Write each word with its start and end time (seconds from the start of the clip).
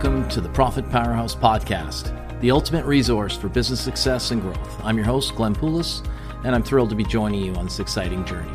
welcome 0.00 0.28
to 0.28 0.40
the 0.40 0.48
Profit 0.50 0.88
Powerhouse 0.92 1.34
Podcast, 1.34 2.40
the 2.40 2.52
ultimate 2.52 2.84
resource 2.84 3.36
for 3.36 3.48
business 3.48 3.80
success 3.80 4.30
and 4.30 4.40
growth. 4.40 4.80
I'm 4.84 4.96
your 4.96 5.04
host, 5.04 5.34
Glenn 5.34 5.56
Poulos, 5.56 6.08
and 6.44 6.54
I'm 6.54 6.62
thrilled 6.62 6.90
to 6.90 6.94
be 6.94 7.02
joining 7.02 7.42
you 7.42 7.52
on 7.56 7.64
this 7.64 7.80
exciting 7.80 8.24
journey. 8.24 8.52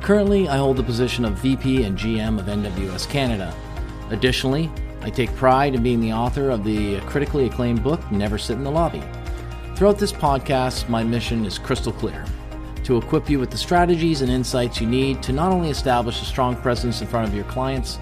Currently, 0.00 0.48
I 0.48 0.58
hold 0.58 0.76
the 0.76 0.84
position 0.84 1.24
of 1.24 1.32
VP 1.38 1.82
and 1.82 1.98
GM 1.98 2.38
of 2.38 2.46
AWS 2.46 3.10
Canada. 3.10 3.52
Additionally, 4.10 4.70
I 5.00 5.10
take 5.10 5.34
pride 5.34 5.74
in 5.74 5.82
being 5.82 5.98
the 5.98 6.12
author 6.12 6.50
of 6.50 6.62
the 6.62 7.00
critically 7.00 7.46
acclaimed 7.46 7.82
book, 7.82 8.08
Never 8.12 8.38
Sit 8.38 8.56
in 8.56 8.62
the 8.62 8.70
Lobby. 8.70 9.02
Throughout 9.74 9.98
this 9.98 10.12
podcast, 10.12 10.88
my 10.88 11.02
mission 11.02 11.44
is 11.44 11.58
crystal 11.58 11.92
clear 11.92 12.24
to 12.84 12.96
equip 12.96 13.28
you 13.28 13.40
with 13.40 13.50
the 13.50 13.58
strategies 13.58 14.22
and 14.22 14.30
insights 14.30 14.80
you 14.80 14.86
need 14.86 15.20
to 15.24 15.32
not 15.32 15.50
only 15.50 15.70
establish 15.70 16.22
a 16.22 16.24
strong 16.24 16.54
presence 16.54 17.00
in 17.00 17.08
front 17.08 17.26
of 17.26 17.34
your 17.34 17.44
clients, 17.46 17.98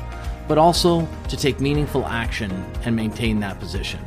but 0.48 0.58
also 0.58 1.06
to 1.28 1.36
take 1.36 1.60
meaningful 1.60 2.06
action 2.06 2.50
and 2.84 2.96
maintain 2.96 3.38
that 3.40 3.60
position. 3.60 4.00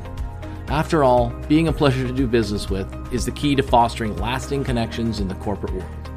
After 0.67 1.03
all, 1.03 1.29
being 1.47 1.67
a 1.67 1.73
pleasure 1.73 2.07
to 2.07 2.13
do 2.13 2.27
business 2.27 2.69
with 2.69 2.87
is 3.13 3.25
the 3.25 3.31
key 3.31 3.55
to 3.55 3.63
fostering 3.63 4.15
lasting 4.17 4.63
connections 4.63 5.19
in 5.19 5.27
the 5.27 5.35
corporate 5.35 5.73
world. 5.73 6.09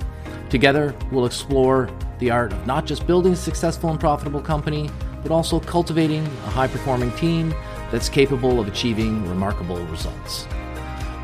Together, 0.48 0.94
we'll 1.10 1.26
explore 1.26 1.90
the 2.20 2.30
art 2.30 2.52
of 2.52 2.66
not 2.66 2.86
just 2.86 3.06
building 3.06 3.32
a 3.32 3.36
successful 3.36 3.90
and 3.90 3.98
profitable 3.98 4.40
company, 4.40 4.88
but 5.22 5.32
also 5.32 5.58
cultivating 5.58 6.24
a 6.24 6.50
high 6.50 6.68
performing 6.68 7.10
team 7.12 7.52
that's 7.90 8.08
capable 8.08 8.60
of 8.60 8.68
achieving 8.68 9.28
remarkable 9.28 9.84
results. 9.86 10.44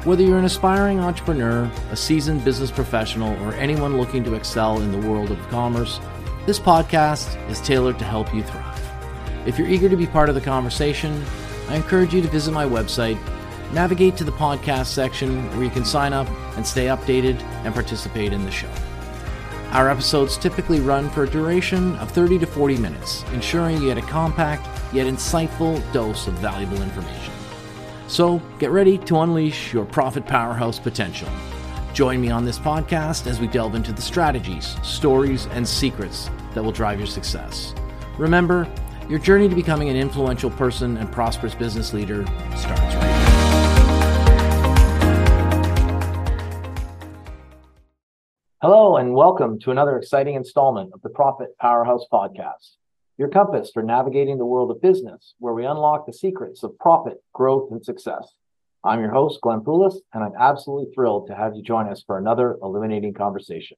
Whether 0.04 0.22
you're 0.22 0.38
an 0.38 0.44
aspiring 0.44 0.98
entrepreneur, 0.98 1.70
a 1.90 1.96
seasoned 1.96 2.44
business 2.44 2.70
professional, 2.70 3.40
or 3.44 3.52
anyone 3.54 3.98
looking 3.98 4.24
to 4.24 4.34
excel 4.34 4.80
in 4.80 4.90
the 4.90 5.08
world 5.08 5.30
of 5.30 5.38
commerce, 5.48 6.00
this 6.46 6.58
podcast 6.58 7.36
is 7.50 7.60
tailored 7.60 7.98
to 7.98 8.04
help 8.04 8.34
you 8.34 8.42
thrive. 8.42 8.69
If 9.46 9.58
you're 9.58 9.68
eager 9.68 9.88
to 9.88 9.96
be 9.96 10.06
part 10.06 10.28
of 10.28 10.34
the 10.34 10.40
conversation, 10.40 11.24
I 11.68 11.76
encourage 11.76 12.12
you 12.12 12.20
to 12.20 12.28
visit 12.28 12.52
my 12.52 12.66
website, 12.66 13.18
navigate 13.72 14.16
to 14.18 14.24
the 14.24 14.32
podcast 14.32 14.86
section 14.86 15.48
where 15.52 15.64
you 15.64 15.70
can 15.70 15.84
sign 15.84 16.12
up 16.12 16.28
and 16.56 16.66
stay 16.66 16.86
updated 16.86 17.40
and 17.64 17.72
participate 17.72 18.32
in 18.32 18.44
the 18.44 18.50
show. 18.50 18.70
Our 19.70 19.88
episodes 19.88 20.36
typically 20.36 20.80
run 20.80 21.08
for 21.08 21.24
a 21.24 21.30
duration 21.30 21.96
of 21.96 22.10
30 22.10 22.40
to 22.40 22.46
40 22.46 22.76
minutes, 22.78 23.22
ensuring 23.32 23.80
you 23.80 23.94
get 23.94 23.98
a 23.98 24.02
compact 24.02 24.66
yet 24.92 25.06
insightful 25.06 25.80
dose 25.92 26.26
of 26.26 26.34
valuable 26.34 26.82
information. 26.82 27.32
So 28.08 28.42
get 28.58 28.72
ready 28.72 28.98
to 28.98 29.20
unleash 29.20 29.72
your 29.72 29.86
profit 29.86 30.26
powerhouse 30.26 30.78
potential. 30.78 31.28
Join 31.94 32.20
me 32.20 32.30
on 32.30 32.44
this 32.44 32.58
podcast 32.58 33.26
as 33.26 33.40
we 33.40 33.46
delve 33.46 33.74
into 33.74 33.92
the 33.92 34.02
strategies, 34.02 34.76
stories, 34.82 35.46
and 35.52 35.66
secrets 35.66 36.28
that 36.52 36.62
will 36.62 36.72
drive 36.72 36.98
your 36.98 37.06
success. 37.06 37.72
Remember, 38.18 38.68
your 39.10 39.18
journey 39.18 39.48
to 39.48 39.56
becoming 39.56 39.88
an 39.88 39.96
influential 39.96 40.50
person 40.50 40.96
and 40.96 41.10
prosperous 41.10 41.52
business 41.56 41.92
leader 41.92 42.24
starts 42.54 42.94
right 42.94 43.02
now. 43.02 43.40
Hello, 48.62 48.98
and 48.98 49.12
welcome 49.12 49.58
to 49.58 49.72
another 49.72 49.98
exciting 49.98 50.36
installment 50.36 50.92
of 50.94 51.02
the 51.02 51.08
Profit 51.08 51.58
Powerhouse 51.58 52.04
Podcast, 52.12 52.76
your 53.18 53.26
compass 53.26 53.72
for 53.74 53.82
navigating 53.82 54.38
the 54.38 54.46
world 54.46 54.70
of 54.70 54.80
business, 54.80 55.34
where 55.40 55.54
we 55.54 55.66
unlock 55.66 56.06
the 56.06 56.12
secrets 56.12 56.62
of 56.62 56.78
profit, 56.78 57.20
growth, 57.32 57.72
and 57.72 57.84
success. 57.84 58.34
I'm 58.84 59.00
your 59.00 59.10
host, 59.10 59.40
Glenn 59.40 59.62
Poulos, 59.62 59.96
and 60.14 60.22
I'm 60.22 60.34
absolutely 60.38 60.94
thrilled 60.94 61.26
to 61.26 61.34
have 61.34 61.56
you 61.56 61.64
join 61.64 61.88
us 61.88 62.04
for 62.06 62.16
another 62.16 62.56
illuminating 62.62 63.14
conversation. 63.14 63.76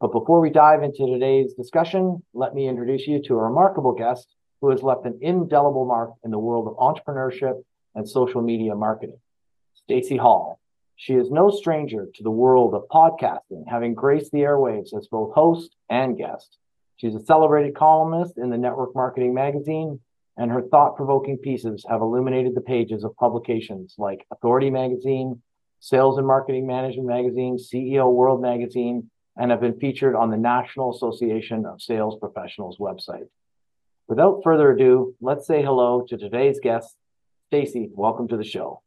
But 0.00 0.10
before 0.10 0.40
we 0.40 0.50
dive 0.50 0.82
into 0.82 1.06
today's 1.06 1.54
discussion, 1.54 2.24
let 2.34 2.54
me 2.54 2.66
introduce 2.66 3.06
you 3.06 3.22
to 3.22 3.34
a 3.34 3.44
remarkable 3.44 3.92
guest 3.92 4.34
who 4.60 4.70
has 4.70 4.82
left 4.82 5.06
an 5.06 5.18
indelible 5.20 5.84
mark 5.84 6.10
in 6.24 6.30
the 6.30 6.38
world 6.38 6.66
of 6.66 6.76
entrepreneurship 6.76 7.62
and 7.94 8.08
social 8.08 8.42
media 8.42 8.74
marketing. 8.74 9.18
Stacey 9.74 10.16
Hall. 10.16 10.60
She 10.96 11.14
is 11.14 11.30
no 11.30 11.50
stranger 11.50 12.08
to 12.14 12.22
the 12.22 12.30
world 12.30 12.74
of 12.74 12.88
podcasting, 12.88 13.64
having 13.68 13.94
graced 13.94 14.32
the 14.32 14.40
airwaves 14.40 14.96
as 14.96 15.06
both 15.06 15.32
host 15.32 15.76
and 15.88 16.18
guest. 16.18 16.58
She's 16.96 17.14
a 17.14 17.24
celebrated 17.24 17.76
columnist 17.76 18.36
in 18.36 18.50
the 18.50 18.58
Network 18.58 18.94
Marketing 18.96 19.32
Magazine, 19.32 20.00
and 20.36 20.50
her 20.50 20.62
thought 20.62 20.96
provoking 20.96 21.38
pieces 21.38 21.84
have 21.88 22.00
illuminated 22.00 22.54
the 22.54 22.60
pages 22.60 23.04
of 23.04 23.16
publications 23.16 23.94
like 23.96 24.26
Authority 24.32 24.70
Magazine, 24.70 25.40
Sales 25.80 26.18
and 26.18 26.26
Marketing 26.26 26.66
Management 26.66 27.06
Magazine, 27.06 27.56
CEO 27.56 28.12
World 28.12 28.42
Magazine, 28.42 29.10
and 29.36 29.52
have 29.52 29.60
been 29.60 29.78
featured 29.78 30.16
on 30.16 30.30
the 30.30 30.36
National 30.36 30.94
Association 30.94 31.64
of 31.64 31.80
Sales 31.80 32.18
Professionals 32.18 32.78
website. 32.78 33.28
Without 34.08 34.40
further 34.42 34.70
ado, 34.70 35.14
let's 35.20 35.46
say 35.46 35.62
hello 35.62 36.00
to 36.08 36.16
today's 36.16 36.58
guest, 36.60 36.96
Stacey. 37.48 37.90
Welcome 37.92 38.26
to 38.28 38.38
the 38.38 38.44
show. 38.44 38.80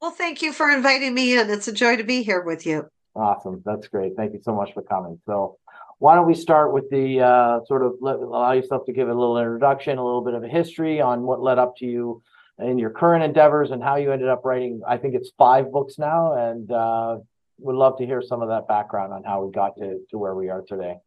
Well, 0.00 0.12
thank 0.12 0.40
you 0.40 0.52
for 0.52 0.70
inviting 0.70 1.14
me 1.14 1.36
in. 1.36 1.50
It's 1.50 1.66
a 1.66 1.72
joy 1.72 1.96
to 1.96 2.04
be 2.04 2.22
here 2.22 2.42
with 2.42 2.64
you. 2.64 2.88
Awesome. 3.16 3.60
That's 3.66 3.88
great. 3.88 4.14
Thank 4.16 4.34
you 4.34 4.40
so 4.40 4.54
much 4.54 4.72
for 4.72 4.82
coming. 4.82 5.20
So, 5.26 5.58
why 5.98 6.14
don't 6.14 6.28
we 6.28 6.34
start 6.34 6.72
with 6.72 6.88
the 6.90 7.22
uh, 7.22 7.64
sort 7.64 7.82
of 7.82 7.94
let, 8.00 8.16
allow 8.16 8.52
yourself 8.52 8.86
to 8.86 8.92
give 8.92 9.08
a 9.08 9.14
little 9.14 9.36
introduction, 9.38 9.98
a 9.98 10.04
little 10.04 10.20
bit 10.20 10.34
of 10.34 10.44
a 10.44 10.48
history 10.48 11.00
on 11.00 11.22
what 11.22 11.42
led 11.42 11.58
up 11.58 11.76
to 11.78 11.86
you 11.86 12.22
in 12.58 12.78
your 12.78 12.90
current 12.90 13.24
endeavors 13.24 13.72
and 13.72 13.82
how 13.82 13.96
you 13.96 14.12
ended 14.12 14.28
up 14.28 14.44
writing. 14.44 14.82
I 14.86 14.98
think 14.98 15.14
it's 15.14 15.30
five 15.38 15.72
books 15.72 15.98
now, 15.98 16.34
and 16.34 16.70
uh, 16.70 17.18
would 17.58 17.74
love 17.74 17.98
to 17.98 18.06
hear 18.06 18.22
some 18.22 18.42
of 18.42 18.48
that 18.48 18.68
background 18.68 19.12
on 19.12 19.24
how 19.24 19.44
we 19.44 19.50
got 19.50 19.76
to 19.78 19.98
to 20.10 20.18
where 20.18 20.36
we 20.36 20.50
are 20.50 20.62
today. 20.62 20.98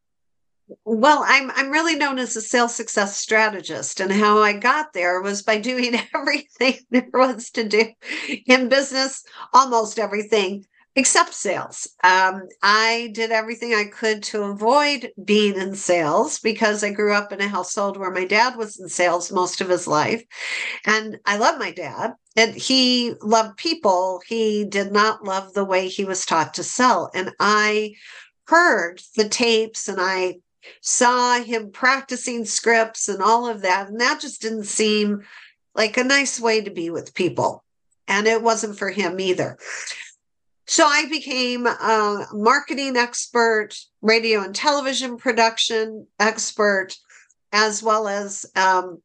Well, 0.85 1.23
I'm 1.25 1.51
I'm 1.51 1.71
really 1.71 1.95
known 1.95 2.19
as 2.19 2.35
a 2.35 2.41
sales 2.41 2.75
success 2.75 3.17
strategist, 3.17 3.99
and 3.99 4.11
how 4.11 4.39
I 4.39 4.53
got 4.53 4.93
there 4.93 5.21
was 5.21 5.41
by 5.41 5.57
doing 5.57 5.95
everything 6.15 6.79
there 6.91 7.09
was 7.13 7.49
to 7.51 7.63
do 7.67 7.85
in 8.45 8.69
business, 8.69 9.23
almost 9.53 9.99
everything 9.99 10.65
except 10.95 11.33
sales. 11.33 11.87
Um, 12.03 12.43
I 12.61 13.11
did 13.13 13.31
everything 13.31 13.73
I 13.73 13.85
could 13.85 14.21
to 14.23 14.43
avoid 14.43 15.11
being 15.23 15.55
in 15.55 15.75
sales 15.75 16.39
because 16.39 16.83
I 16.83 16.91
grew 16.91 17.13
up 17.13 17.31
in 17.31 17.41
a 17.41 17.47
household 17.47 17.97
where 17.97 18.11
my 18.11 18.25
dad 18.25 18.57
was 18.57 18.79
in 18.79 18.89
sales 18.89 19.31
most 19.31 19.61
of 19.61 19.69
his 19.69 19.87
life, 19.87 20.23
and 20.85 21.17
I 21.25 21.37
love 21.37 21.59
my 21.59 21.71
dad. 21.71 22.13
And 22.35 22.55
he 22.55 23.13
loved 23.21 23.57
people. 23.57 24.21
He 24.27 24.65
did 24.65 24.91
not 24.91 25.23
love 25.23 25.53
the 25.53 25.65
way 25.65 25.87
he 25.87 26.05
was 26.05 26.25
taught 26.25 26.53
to 26.55 26.63
sell, 26.63 27.09
and 27.13 27.31
I 27.39 27.93
heard 28.47 29.01
the 29.15 29.29
tapes 29.29 29.87
and 29.87 29.99
I 30.01 30.37
saw 30.81 31.39
him 31.39 31.71
practicing 31.71 32.45
scripts 32.45 33.07
and 33.07 33.21
all 33.21 33.47
of 33.47 33.61
that. 33.61 33.89
And 33.89 33.99
that 33.99 34.19
just 34.19 34.41
didn't 34.41 34.65
seem 34.65 35.23
like 35.75 35.97
a 35.97 36.03
nice 36.03 36.39
way 36.39 36.61
to 36.61 36.71
be 36.71 36.89
with 36.89 37.13
people. 37.13 37.63
And 38.07 38.27
it 38.27 38.41
wasn't 38.41 38.77
for 38.77 38.89
him 38.89 39.19
either. 39.19 39.57
So 40.65 40.85
I 40.85 41.07
became 41.09 41.65
a 41.65 42.27
marketing 42.31 42.95
expert, 42.95 43.75
radio 44.01 44.41
and 44.43 44.53
television 44.53 45.17
production 45.17 46.05
expert, 46.19 46.95
as 47.51 47.81
well 47.81 48.07
as 48.07 48.45
um, 48.55 49.01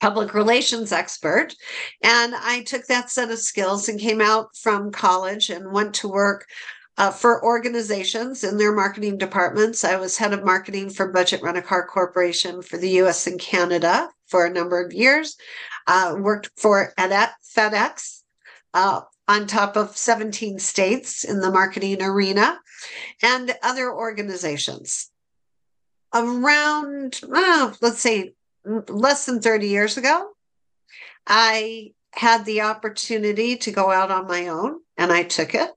public 0.00 0.32
relations 0.32 0.92
expert. 0.92 1.54
And 2.02 2.34
I 2.34 2.62
took 2.62 2.86
that 2.86 3.10
set 3.10 3.30
of 3.30 3.38
skills 3.38 3.88
and 3.88 4.00
came 4.00 4.20
out 4.20 4.56
from 4.56 4.90
college 4.90 5.50
and 5.50 5.72
went 5.72 5.94
to 5.96 6.08
work 6.08 6.46
uh, 6.96 7.10
for 7.10 7.44
organizations 7.44 8.44
in 8.44 8.56
their 8.56 8.72
marketing 8.72 9.18
departments. 9.18 9.84
I 9.84 9.96
was 9.96 10.16
head 10.16 10.32
of 10.32 10.44
marketing 10.44 10.90
for 10.90 11.08
Budget 11.08 11.42
Rent 11.42 11.58
a 11.58 11.62
Car 11.62 11.86
Corporation 11.86 12.62
for 12.62 12.76
the 12.76 12.90
US 13.00 13.26
and 13.26 13.40
Canada 13.40 14.08
for 14.26 14.46
a 14.46 14.52
number 14.52 14.84
of 14.84 14.92
years. 14.92 15.36
Uh, 15.86 16.16
worked 16.18 16.50
for 16.56 16.92
FedEx 16.96 18.22
uh, 18.72 19.00
on 19.28 19.46
top 19.46 19.76
of 19.76 19.96
17 19.96 20.58
states 20.58 21.24
in 21.24 21.40
the 21.40 21.50
marketing 21.50 22.02
arena 22.02 22.58
and 23.22 23.54
other 23.62 23.92
organizations. 23.92 25.10
Around, 26.14 27.20
let's 27.80 28.00
say, 28.00 28.34
less 28.64 29.26
than 29.26 29.40
30 29.40 29.68
years 29.68 29.96
ago, 29.96 30.30
I 31.26 31.92
had 32.12 32.44
the 32.44 32.60
opportunity 32.62 33.56
to 33.56 33.72
go 33.72 33.90
out 33.90 34.10
on 34.10 34.28
my 34.28 34.46
own 34.48 34.80
and 34.96 35.12
I 35.12 35.24
took 35.24 35.54
it. 35.54 35.70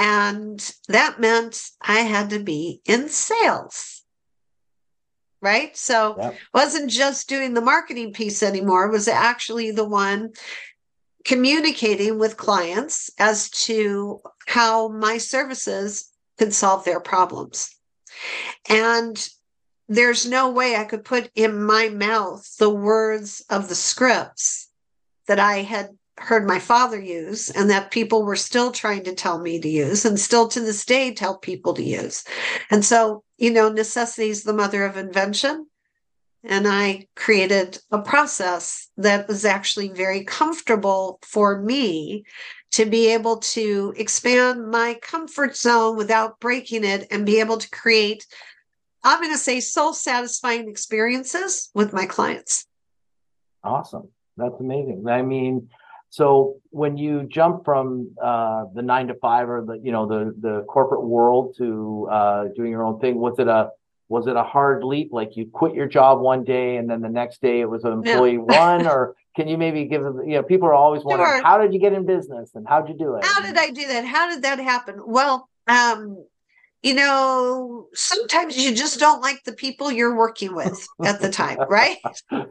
And 0.00 0.74
that 0.88 1.20
meant 1.20 1.62
I 1.82 2.00
had 2.00 2.30
to 2.30 2.38
be 2.38 2.80
in 2.86 3.10
sales. 3.10 4.02
Right. 5.42 5.76
So 5.76 6.16
yep. 6.18 6.36
wasn't 6.54 6.90
just 6.90 7.28
doing 7.28 7.52
the 7.52 7.60
marketing 7.60 8.14
piece 8.14 8.42
anymore, 8.42 8.86
it 8.86 8.92
was 8.92 9.08
actually 9.08 9.72
the 9.72 9.84
one 9.84 10.32
communicating 11.24 12.18
with 12.18 12.38
clients 12.38 13.10
as 13.18 13.50
to 13.50 14.22
how 14.46 14.88
my 14.88 15.18
services 15.18 16.08
could 16.38 16.54
solve 16.54 16.84
their 16.86 17.00
problems. 17.00 17.70
And 18.70 19.28
there's 19.86 20.26
no 20.26 20.50
way 20.50 20.76
I 20.76 20.84
could 20.84 21.04
put 21.04 21.30
in 21.34 21.62
my 21.62 21.90
mouth 21.90 22.56
the 22.58 22.70
words 22.70 23.44
of 23.50 23.68
the 23.68 23.74
scripts 23.74 24.70
that 25.26 25.38
I 25.38 25.58
had 25.58 25.90
heard 26.20 26.46
my 26.46 26.58
father 26.58 27.00
use 27.00 27.48
and 27.50 27.70
that 27.70 27.90
people 27.90 28.22
were 28.22 28.36
still 28.36 28.70
trying 28.70 29.02
to 29.04 29.14
tell 29.14 29.38
me 29.38 29.58
to 29.58 29.68
use 29.68 30.04
and 30.04 30.20
still 30.20 30.46
to 30.48 30.60
this 30.60 30.84
day 30.84 31.12
tell 31.14 31.38
people 31.38 31.72
to 31.74 31.82
use. 31.82 32.24
And 32.70 32.84
so, 32.84 33.24
you 33.38 33.50
know, 33.50 33.70
necessity 33.70 34.28
is 34.28 34.44
the 34.44 34.52
mother 34.52 34.84
of 34.84 34.96
invention. 34.96 35.66
and 36.42 36.66
I 36.66 37.06
created 37.16 37.78
a 37.90 38.00
process 38.00 38.88
that 38.96 39.28
was 39.28 39.44
actually 39.44 39.88
very 39.88 40.24
comfortable 40.24 41.18
for 41.22 41.60
me 41.60 42.24
to 42.72 42.86
be 42.86 43.12
able 43.12 43.38
to 43.38 43.92
expand 43.96 44.70
my 44.70 44.98
comfort 45.02 45.56
zone 45.56 45.96
without 45.96 46.40
breaking 46.40 46.84
it 46.84 47.06
and 47.10 47.26
be 47.26 47.40
able 47.40 47.58
to 47.58 47.70
create, 47.70 48.26
I'm 49.04 49.20
going 49.20 49.32
to 49.34 49.38
say, 49.38 49.60
soul 49.60 49.92
satisfying 49.92 50.68
experiences 50.68 51.70
with 51.74 51.92
my 51.92 52.06
clients. 52.06 52.66
Awesome. 53.62 54.08
That's 54.36 54.58
amazing. 54.60 55.06
I 55.08 55.22
mean, 55.22 55.68
so 56.10 56.56
when 56.70 56.96
you 56.96 57.22
jump 57.22 57.64
from 57.64 58.10
uh, 58.22 58.64
the 58.74 58.82
nine 58.82 59.06
to 59.06 59.14
five 59.14 59.48
or 59.48 59.64
the 59.64 59.74
you 59.74 59.92
know 59.92 60.06
the 60.06 60.34
the 60.40 60.62
corporate 60.62 61.04
world 61.04 61.54
to 61.58 62.08
uh, 62.10 62.44
doing 62.56 62.72
your 62.72 62.82
own 62.82 62.98
thing, 62.98 63.16
was 63.16 63.38
it 63.38 63.46
a 63.46 63.70
was 64.08 64.26
it 64.26 64.34
a 64.34 64.42
hard 64.42 64.82
leap? 64.82 65.10
Like 65.12 65.36
you 65.36 65.46
quit 65.46 65.72
your 65.72 65.86
job 65.86 66.20
one 66.20 66.42
day 66.42 66.76
and 66.76 66.90
then 66.90 67.00
the 67.00 67.08
next 67.08 67.40
day 67.40 67.60
it 67.60 67.70
was 67.70 67.84
an 67.84 67.92
employee 67.92 68.38
one, 68.38 68.88
or 68.88 69.14
can 69.36 69.46
you 69.46 69.56
maybe 69.56 69.84
give 69.84 70.02
them? 70.02 70.28
You 70.28 70.38
know, 70.38 70.42
people 70.42 70.66
are 70.66 70.74
always 70.74 71.04
wondering 71.04 71.30
sure. 71.30 71.42
how 71.44 71.58
did 71.58 71.72
you 71.72 71.78
get 71.78 71.92
in 71.92 72.04
business 72.04 72.50
and 72.56 72.66
how'd 72.68 72.88
you 72.88 72.98
do 72.98 73.14
it? 73.14 73.24
How 73.24 73.40
did 73.40 73.56
I 73.56 73.70
do 73.70 73.86
that? 73.86 74.04
How 74.04 74.28
did 74.28 74.42
that 74.42 74.58
happen? 74.58 75.00
Well, 75.06 75.48
um, 75.68 76.24
you 76.82 76.94
know, 76.94 77.88
sometimes 77.92 78.56
you 78.56 78.74
just 78.74 78.98
don't 78.98 79.20
like 79.20 79.44
the 79.44 79.52
people 79.52 79.92
you're 79.92 80.16
working 80.16 80.54
with 80.54 80.86
at 81.04 81.20
the 81.20 81.28
time, 81.28 81.58
right? 81.68 81.98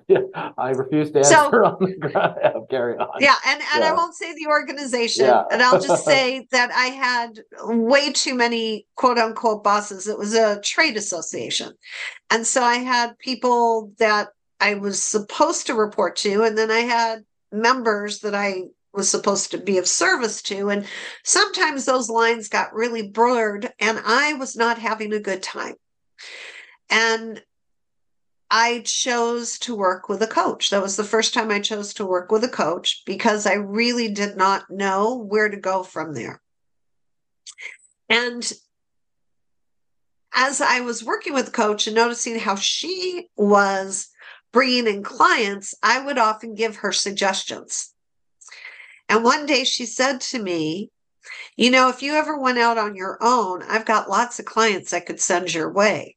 yeah, 0.08 0.20
I 0.58 0.70
refuse 0.70 1.12
to 1.12 1.20
answer 1.20 1.32
so, 1.32 1.46
on 1.66 1.78
the 1.80 1.96
ground. 1.96 2.36
Oh, 2.50 2.66
carry 2.70 2.98
on. 2.98 3.08
Yeah, 3.20 3.36
and, 3.48 3.62
and 3.74 3.84
yeah. 3.84 3.92
I 3.92 3.94
won't 3.94 4.16
say 4.16 4.34
the 4.34 4.48
organization, 4.48 5.26
yeah. 5.26 5.44
and 5.52 5.62
I'll 5.62 5.80
just 5.80 6.06
say 6.06 6.48
that 6.52 6.72
I 6.72 6.86
had 6.86 7.40
way 7.62 8.12
too 8.12 8.36
many 8.36 8.86
quote 8.96 9.18
unquote 9.18 9.64
bosses. 9.64 10.08
It 10.08 10.18
was 10.18 10.34
a 10.34 10.60
trade 10.62 10.98
association. 10.98 11.74
And 12.30 12.46
so 12.46 12.64
I 12.64 12.76
had 12.76 13.18
people 13.20 13.94
that 14.00 14.30
I 14.60 14.76
was 14.76 15.02
supposed 15.02 15.68
to 15.68 15.76
report 15.76 16.16
to, 16.18 16.44
and 16.44 16.58
then 16.58 16.72
I 16.72 16.80
had 16.80 17.24
members 17.52 18.20
that 18.20 18.36
I 18.36 18.64
was 18.94 19.10
supposed 19.10 19.52
to 19.52 19.58
be 19.58 19.78
of 19.78 19.88
service 19.88 20.42
to. 20.44 20.70
And 20.70 20.86
sometimes 21.24 21.86
those 21.86 22.10
lines 22.10 22.50
got 22.50 22.74
really 22.74 23.08
blurred, 23.08 23.72
and 23.80 24.02
I 24.06 24.34
was 24.34 24.56
not 24.56 24.80
having 24.80 25.14
a 25.14 25.20
good 25.20 25.44
time. 25.44 25.76
And 26.90 27.42
I 28.52 28.80
chose 28.80 29.60
to 29.60 29.76
work 29.76 30.10
with 30.10 30.24
a 30.24 30.28
coach. 30.28 30.72
That 30.72 30.82
was 30.82 30.96
the 30.96 31.04
first 31.04 31.34
time 31.34 31.52
I 31.52 31.60
chose 31.60 31.94
to 31.96 32.06
work 32.06 32.32
with 32.32 32.44
a 32.44 32.50
coach 32.50 33.04
because 33.06 33.46
I 33.46 33.54
really 33.54 34.10
did 34.12 34.38
not 34.38 34.72
know 34.72 35.16
where 35.16 35.50
to 35.50 35.58
go 35.58 35.84
from 35.84 36.16
there. 36.16 36.42
And 38.10 38.52
as 40.34 40.62
I 40.62 40.80
was 40.80 41.04
working 41.04 41.34
with 41.34 41.46
the 41.46 41.52
coach 41.52 41.86
and 41.86 41.96
noticing 41.96 42.40
how 42.40 42.56
she 42.56 43.30
was 43.36 44.10
bringing 44.52 44.88
in 44.88 45.04
clients, 45.04 45.76
I 45.84 46.04
would 46.04 46.18
often 46.18 46.56
give 46.56 46.78
her 46.78 46.92
suggestions. 46.92 47.94
And 49.10 49.24
one 49.24 49.46
day 49.46 49.64
she 49.64 49.86
said 49.86 50.22
to 50.22 50.40
me, 50.40 50.92
You 51.58 51.72
know, 51.72 51.90
if 51.90 52.02
you 52.02 52.14
ever 52.14 52.38
went 52.38 52.60
out 52.60 52.78
on 52.78 52.96
your 52.96 53.18
own, 53.22 53.64
I've 53.64 53.86
got 53.86 54.10
lots 54.10 54.40
of 54.40 54.46
clients 54.46 54.94
I 54.94 55.00
could 55.02 55.20
send 55.20 55.54
your 55.54 55.72
way. 55.72 56.16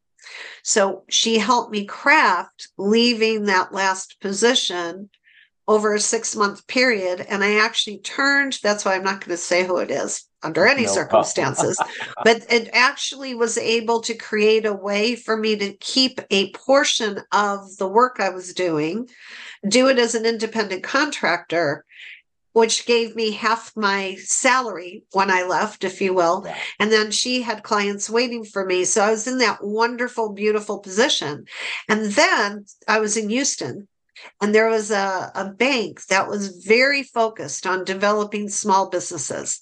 So 0.63 1.05
she 1.09 1.39
helped 1.39 1.73
me 1.73 1.85
craft 1.85 2.69
leaving 2.79 3.47
that 3.47 3.73
last 3.73 4.21
position 4.21 5.11
over 5.67 5.95
a 5.95 6.01
six 6.01 6.37
month 6.37 6.67
period. 6.67 7.25
And 7.29 7.43
I 7.43 7.59
actually 7.59 7.99
turned, 7.99 8.59
that's 8.63 8.85
why 8.85 8.95
I'm 8.95 9.05
not 9.05 9.21
going 9.21 9.31
to 9.31 9.37
say 9.37 9.67
who 9.67 9.79
it 9.79 9.91
is 9.91 10.25
under 10.43 10.67
any 10.67 10.83
no 10.83 10.89
circumstances, 10.93 11.81
but 12.25 12.45
it 12.51 12.69
actually 12.73 13.35
was 13.35 13.57
able 13.57 14.01
to 14.03 14.15
create 14.15 14.67
a 14.67 14.73
way 14.73 15.15
for 15.15 15.37
me 15.37 15.57
to 15.57 15.73
keep 15.75 16.21
a 16.31 16.51
portion 16.53 17.21
of 17.33 17.77
the 17.79 17.89
work 17.89 18.17
I 18.19 18.31
was 18.31 18.53
doing, 18.53 19.09
do 19.67 19.89
it 19.89 19.99
as 19.99 20.15
an 20.15 20.27
independent 20.27 20.83
contractor, 20.83 21.85
which 22.53 22.87
gave 22.87 23.17
me 23.17 23.33
half 23.33 23.73
my 23.77 24.17
salary 24.17 25.05
when 25.13 25.31
I 25.31 25.45
left, 25.45 25.85
if 25.85 26.01
you 26.01 26.15
will. 26.15 26.47
And 26.79 26.93
then 26.93 27.11
she 27.11 27.43
had 27.43 27.63
clients 27.63 28.11
waiting 28.11 28.45
for 28.45 28.65
me. 28.65 28.85
So 28.85 29.03
I 29.03 29.11
was 29.11 29.27
in 29.27 29.39
that 29.39 29.65
wonderful, 29.65 30.33
beautiful 30.33 30.79
position. 30.79 31.47
And 31.89 32.13
then 32.13 32.67
I 32.87 33.01
was 33.01 33.17
in 33.17 33.31
Houston. 33.31 33.89
And 34.41 34.55
there 34.55 34.69
was 34.69 34.91
a, 34.91 35.33
a 35.35 35.51
bank 35.51 36.05
that 36.07 36.29
was 36.29 36.65
very 36.65 37.03
focused 37.03 37.67
on 37.67 37.85
developing 37.85 38.49
small 38.49 38.89
businesses 38.89 39.61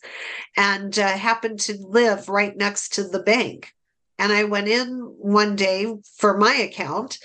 and 0.56 0.98
uh, 0.98 1.08
happened 1.08 1.60
to 1.60 1.78
live 1.80 2.28
right 2.28 2.56
next 2.56 2.94
to 2.94 3.04
the 3.04 3.22
bank. 3.22 3.72
And 4.18 4.32
I 4.32 4.44
went 4.44 4.68
in 4.68 5.14
one 5.18 5.56
day 5.56 5.86
for 6.18 6.36
my 6.36 6.54
account 6.54 7.18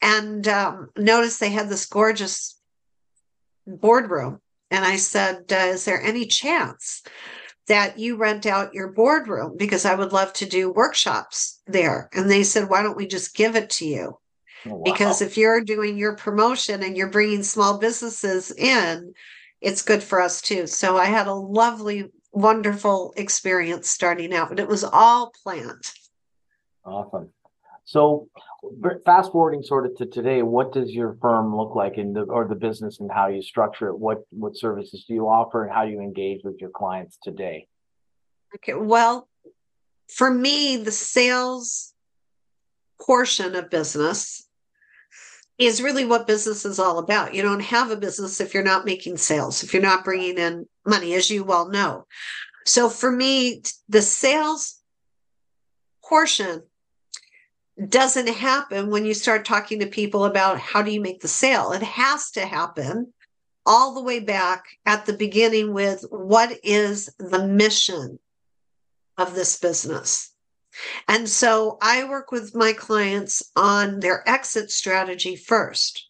and 0.00 0.48
um, 0.48 0.88
noticed 0.96 1.38
they 1.38 1.50
had 1.50 1.68
this 1.68 1.86
gorgeous 1.86 2.58
boardroom 3.64 4.40
and 4.72 4.86
I 4.86 4.96
said, 4.96 5.52
uh, 5.52 5.56
Is 5.56 5.84
there 5.84 6.00
any 6.00 6.26
chance 6.26 7.02
that 7.68 7.98
you 7.98 8.16
rent 8.16 8.46
out 8.46 8.74
your 8.74 8.90
boardroom? 8.90 9.56
Because 9.56 9.84
I 9.84 9.94
would 9.94 10.12
love 10.12 10.32
to 10.34 10.46
do 10.46 10.72
workshops 10.72 11.60
there. 11.66 12.08
And 12.14 12.30
they 12.30 12.42
said, 12.42 12.70
Why 12.70 12.82
don't 12.82 12.96
we 12.96 13.06
just 13.06 13.36
give 13.36 13.54
it 13.54 13.68
to 13.70 13.86
you? 13.86 14.18
Oh, 14.66 14.76
wow. 14.76 14.82
Because 14.84 15.20
if 15.20 15.36
you're 15.36 15.60
doing 15.60 15.98
your 15.98 16.16
promotion 16.16 16.82
and 16.82 16.96
you're 16.96 17.10
bringing 17.10 17.42
small 17.42 17.78
businesses 17.78 18.50
in, 18.50 19.12
it's 19.60 19.82
good 19.82 20.02
for 20.02 20.20
us 20.20 20.40
too. 20.40 20.66
So 20.66 20.96
I 20.96 21.04
had 21.04 21.26
a 21.26 21.34
lovely, 21.34 22.06
wonderful 22.32 23.12
experience 23.16 23.90
starting 23.90 24.32
out, 24.34 24.48
but 24.48 24.58
it 24.58 24.68
was 24.68 24.84
all 24.84 25.32
planned. 25.42 25.84
Awesome. 26.84 27.28
So 27.84 28.28
fast 29.04 29.32
forwarding 29.32 29.62
sort 29.62 29.86
of 29.86 29.96
to 29.96 30.06
today, 30.06 30.42
what 30.42 30.72
does 30.72 30.90
your 30.90 31.16
firm 31.20 31.56
look 31.56 31.74
like 31.74 31.98
in 31.98 32.12
the 32.12 32.22
or 32.22 32.46
the 32.46 32.54
business 32.54 33.00
and 33.00 33.10
how 33.10 33.28
you 33.28 33.42
structure 33.42 33.88
it? 33.88 33.98
What 33.98 34.22
what 34.30 34.56
services 34.56 35.04
do 35.06 35.14
you 35.14 35.28
offer 35.28 35.64
and 35.64 35.72
how 35.72 35.82
you 35.82 36.00
engage 36.00 36.42
with 36.44 36.56
your 36.60 36.70
clients 36.70 37.18
today? 37.22 37.66
Okay, 38.56 38.74
well, 38.74 39.28
for 40.08 40.30
me, 40.30 40.76
the 40.76 40.92
sales 40.92 41.94
portion 43.00 43.56
of 43.56 43.70
business 43.70 44.46
is 45.58 45.82
really 45.82 46.04
what 46.04 46.26
business 46.26 46.64
is 46.64 46.78
all 46.78 46.98
about. 46.98 47.34
You 47.34 47.42
don't 47.42 47.60
have 47.60 47.90
a 47.90 47.96
business 47.96 48.40
if 48.40 48.54
you're 48.54 48.62
not 48.62 48.84
making 48.84 49.16
sales, 49.16 49.62
if 49.62 49.72
you're 49.72 49.82
not 49.82 50.04
bringing 50.04 50.38
in 50.38 50.66
money, 50.86 51.14
as 51.14 51.30
you 51.30 51.44
well 51.44 51.68
know. 51.68 52.06
So 52.64 52.88
for 52.88 53.10
me, 53.10 53.62
the 53.88 54.02
sales 54.02 54.80
portion 56.04 56.62
doesn't 57.88 58.28
happen 58.28 58.90
when 58.90 59.04
you 59.04 59.14
start 59.14 59.44
talking 59.44 59.80
to 59.80 59.86
people 59.86 60.24
about 60.24 60.58
how 60.58 60.82
do 60.82 60.90
you 60.90 61.00
make 61.00 61.20
the 61.20 61.28
sale. 61.28 61.72
It 61.72 61.82
has 61.82 62.30
to 62.32 62.46
happen 62.46 63.12
all 63.64 63.94
the 63.94 64.02
way 64.02 64.20
back 64.20 64.64
at 64.84 65.06
the 65.06 65.12
beginning 65.12 65.72
with 65.72 66.04
what 66.10 66.58
is 66.62 67.10
the 67.18 67.46
mission 67.46 68.18
of 69.16 69.34
this 69.34 69.58
business. 69.58 70.32
And 71.08 71.28
so 71.28 71.78
I 71.80 72.04
work 72.04 72.32
with 72.32 72.54
my 72.54 72.72
clients 72.72 73.42
on 73.56 74.00
their 74.00 74.26
exit 74.28 74.70
strategy 74.70 75.36
first. 75.36 76.08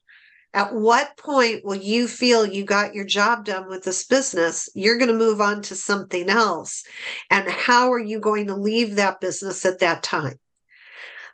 At 0.54 0.74
what 0.74 1.16
point 1.16 1.64
will 1.64 1.76
you 1.76 2.06
feel 2.06 2.46
you 2.46 2.64
got 2.64 2.94
your 2.94 3.06
job 3.06 3.44
done 3.44 3.68
with 3.68 3.84
this 3.84 4.04
business? 4.04 4.68
You're 4.74 4.98
going 4.98 5.10
to 5.10 5.16
move 5.16 5.40
on 5.40 5.62
to 5.62 5.74
something 5.74 6.28
else. 6.28 6.84
And 7.30 7.48
how 7.48 7.92
are 7.92 7.98
you 7.98 8.20
going 8.20 8.48
to 8.48 8.54
leave 8.54 8.96
that 8.96 9.20
business 9.20 9.64
at 9.64 9.78
that 9.80 10.02
time? 10.02 10.38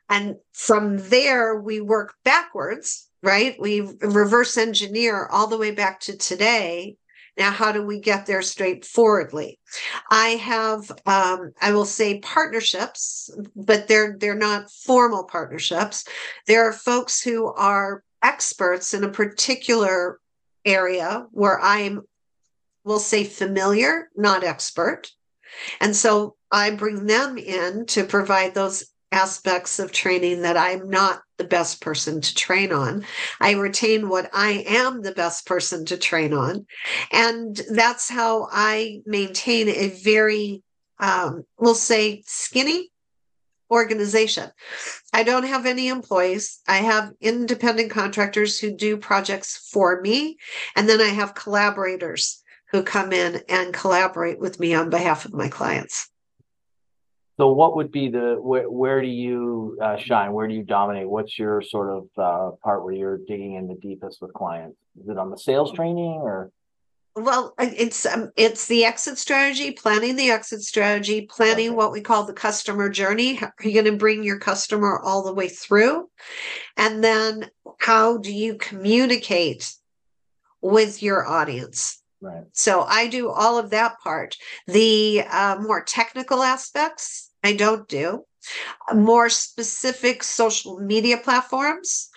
And 0.08 0.36
from 0.52 0.98
there, 0.98 1.60
we 1.60 1.80
work 1.80 2.14
backwards, 2.24 3.08
right? 3.22 3.56
We 3.60 3.80
reverse 4.00 4.56
engineer 4.56 5.26
all 5.26 5.46
the 5.46 5.58
way 5.58 5.70
back 5.70 6.00
to 6.00 6.16
today. 6.16 6.96
Now, 7.36 7.52
how 7.52 7.70
do 7.70 7.84
we 7.84 8.00
get 8.00 8.26
there 8.26 8.42
straightforwardly? 8.42 9.60
I 10.10 10.30
have, 10.30 10.90
um, 11.06 11.52
I 11.60 11.70
will 11.70 11.84
say 11.84 12.18
partnerships, 12.18 13.30
but 13.54 13.86
they're 13.86 14.16
they're 14.18 14.34
not 14.34 14.72
formal 14.72 15.24
partnerships. 15.24 16.04
There 16.48 16.66
are 16.66 16.72
folks 16.72 17.22
who 17.22 17.52
are 17.52 18.02
experts 18.24 18.92
in 18.92 19.04
a 19.04 19.08
particular 19.08 20.18
area 20.64 21.26
where 21.30 21.60
I'm, 21.60 22.02
will 22.82 22.98
say 22.98 23.22
familiar, 23.22 24.08
not 24.16 24.42
expert. 24.42 25.08
And 25.80 25.94
so 25.94 26.34
I 26.50 26.70
bring 26.70 27.06
them 27.06 27.38
in 27.38 27.86
to 27.86 28.04
provide 28.04 28.54
those 28.54 28.86
aspects 29.12 29.78
of 29.78 29.92
training 29.92 30.42
that 30.42 30.56
I'm 30.56 30.88
not 30.88 31.22
the 31.38 31.44
best 31.44 31.80
person 31.80 32.20
to 32.20 32.34
train 32.34 32.72
on. 32.72 33.04
I 33.40 33.52
retain 33.52 34.08
what 34.08 34.28
I 34.32 34.64
am 34.66 35.02
the 35.02 35.12
best 35.12 35.46
person 35.46 35.84
to 35.86 35.96
train 35.96 36.32
on. 36.32 36.66
And 37.12 37.60
that's 37.70 38.08
how 38.08 38.48
I 38.50 39.00
maintain 39.06 39.68
a 39.68 39.88
very, 39.88 40.62
um, 40.98 41.44
we'll 41.58 41.74
say, 41.74 42.22
skinny 42.26 42.90
organization. 43.70 44.50
I 45.12 45.22
don't 45.22 45.44
have 45.44 45.66
any 45.66 45.88
employees. 45.88 46.60
I 46.66 46.78
have 46.78 47.12
independent 47.20 47.90
contractors 47.90 48.58
who 48.58 48.74
do 48.74 48.96
projects 48.96 49.68
for 49.70 50.00
me. 50.00 50.38
And 50.74 50.88
then 50.88 51.00
I 51.00 51.08
have 51.08 51.34
collaborators 51.34 52.42
who 52.70 52.82
come 52.82 53.12
in 53.12 53.42
and 53.48 53.72
collaborate 53.72 54.38
with 54.38 54.60
me 54.60 54.74
on 54.74 54.90
behalf 54.90 55.24
of 55.24 55.32
my 55.32 55.48
clients. 55.48 56.10
So 57.38 57.52
what 57.52 57.76
would 57.76 57.92
be 57.92 58.08
the 58.08 58.36
where 58.40 58.68
where 58.68 59.00
do 59.00 59.06
you 59.06 59.78
uh, 59.80 59.96
shine? 59.96 60.32
Where 60.32 60.48
do 60.48 60.54
you 60.54 60.64
dominate? 60.64 61.08
What's 61.08 61.38
your 61.38 61.62
sort 61.62 61.88
of 61.88 62.08
uh, 62.18 62.56
part 62.64 62.84
where 62.84 62.94
you're 62.94 63.18
digging 63.18 63.54
in 63.54 63.68
the 63.68 63.76
deepest 63.76 64.20
with 64.20 64.32
clients? 64.32 64.76
Is 65.00 65.08
it 65.08 65.18
on 65.18 65.30
the 65.30 65.38
sales 65.38 65.72
training 65.72 66.20
or? 66.20 66.50
Well, 67.14 67.54
it's 67.58 68.06
um, 68.06 68.30
it's 68.36 68.66
the 68.66 68.84
exit 68.84 69.18
strategy, 69.18 69.70
planning 69.70 70.16
the 70.16 70.30
exit 70.30 70.62
strategy, 70.62 71.22
planning 71.22 71.68
Okay. 71.68 71.76
what 71.76 71.92
we 71.92 72.00
call 72.00 72.24
the 72.24 72.32
customer 72.32 72.88
journey. 72.88 73.34
How 73.34 73.46
are 73.46 73.68
you 73.68 73.72
going 73.72 73.92
to 73.92 73.98
bring 73.98 74.24
your 74.24 74.38
customer 74.38 74.98
all 74.98 75.22
the 75.22 75.34
way 75.34 75.48
through? 75.48 76.10
And 76.76 77.02
then 77.02 77.50
how 77.78 78.18
do 78.18 78.32
you 78.32 78.56
communicate 78.56 79.72
with 80.60 81.02
your 81.02 81.26
audience? 81.26 82.02
Right. 82.20 82.44
So 82.52 82.82
I 82.82 83.06
do 83.08 83.30
all 83.30 83.58
of 83.58 83.70
that 83.70 84.00
part. 84.00 84.36
The 84.66 85.22
uh, 85.28 85.58
more 85.60 85.84
technical 85.84 86.42
aspects, 86.42 87.27
I 87.42 87.54
don't 87.54 87.88
do. 87.88 88.24
More 88.94 89.28
specific 89.28 90.22
social 90.22 90.78
media 90.78 91.18
platforms, 91.18 92.10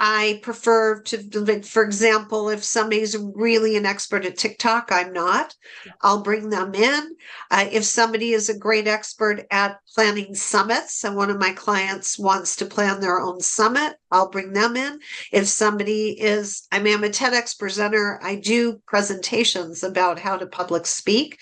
I 0.00 0.38
prefer 0.42 1.00
to, 1.02 1.62
for 1.62 1.82
example, 1.82 2.48
if 2.50 2.62
somebody's 2.62 3.16
really 3.16 3.76
an 3.76 3.84
expert 3.84 4.24
at 4.24 4.38
TikTok, 4.38 4.90
I'm 4.92 5.12
not. 5.12 5.56
I'll 6.02 6.22
bring 6.22 6.50
them 6.50 6.72
in. 6.74 7.16
Uh, 7.50 7.66
if 7.70 7.84
somebody 7.84 8.32
is 8.32 8.48
a 8.48 8.56
great 8.56 8.86
expert 8.86 9.44
at 9.50 9.80
planning 9.94 10.36
summits 10.36 11.02
and 11.02 11.16
one 11.16 11.30
of 11.30 11.40
my 11.40 11.52
clients 11.52 12.16
wants 12.16 12.54
to 12.56 12.66
plan 12.66 13.00
their 13.00 13.18
own 13.18 13.40
summit, 13.40 13.96
I'll 14.12 14.30
bring 14.30 14.52
them 14.52 14.76
in. 14.76 15.00
If 15.32 15.48
somebody 15.48 16.10
is, 16.10 16.68
I 16.70 16.78
mean, 16.78 16.94
I'm 16.94 17.04
a 17.04 17.08
TEDx 17.08 17.58
presenter, 17.58 18.20
I 18.22 18.36
do 18.36 18.80
presentations 18.86 19.82
about 19.82 20.20
how 20.20 20.36
to 20.36 20.46
public 20.46 20.86
speak. 20.86 21.40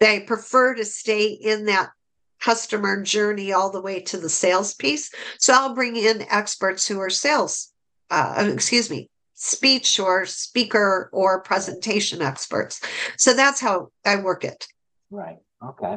They 0.00 0.20
prefer 0.20 0.74
to 0.74 0.84
stay 0.84 1.28
in 1.28 1.64
that 1.66 1.88
customer 2.40 3.02
journey 3.02 3.52
all 3.52 3.70
the 3.70 3.80
way 3.80 4.00
to 4.00 4.16
the 4.16 4.28
sales 4.28 4.74
piece. 4.74 5.10
So 5.38 5.52
I'll 5.54 5.74
bring 5.74 5.96
in 5.96 6.26
experts 6.30 6.86
who 6.86 7.00
are 7.00 7.10
sales 7.10 7.72
uh, 8.10 8.48
excuse 8.52 8.90
me, 8.90 9.10
speech 9.34 9.98
or 9.98 10.26
speaker 10.26 11.10
or 11.12 11.40
presentation 11.42 12.22
experts. 12.22 12.80
So 13.18 13.34
that's 13.34 13.60
how 13.60 13.88
I 14.04 14.16
work 14.16 14.44
it. 14.44 14.66
Right. 15.10 15.38
Okay. 15.64 15.96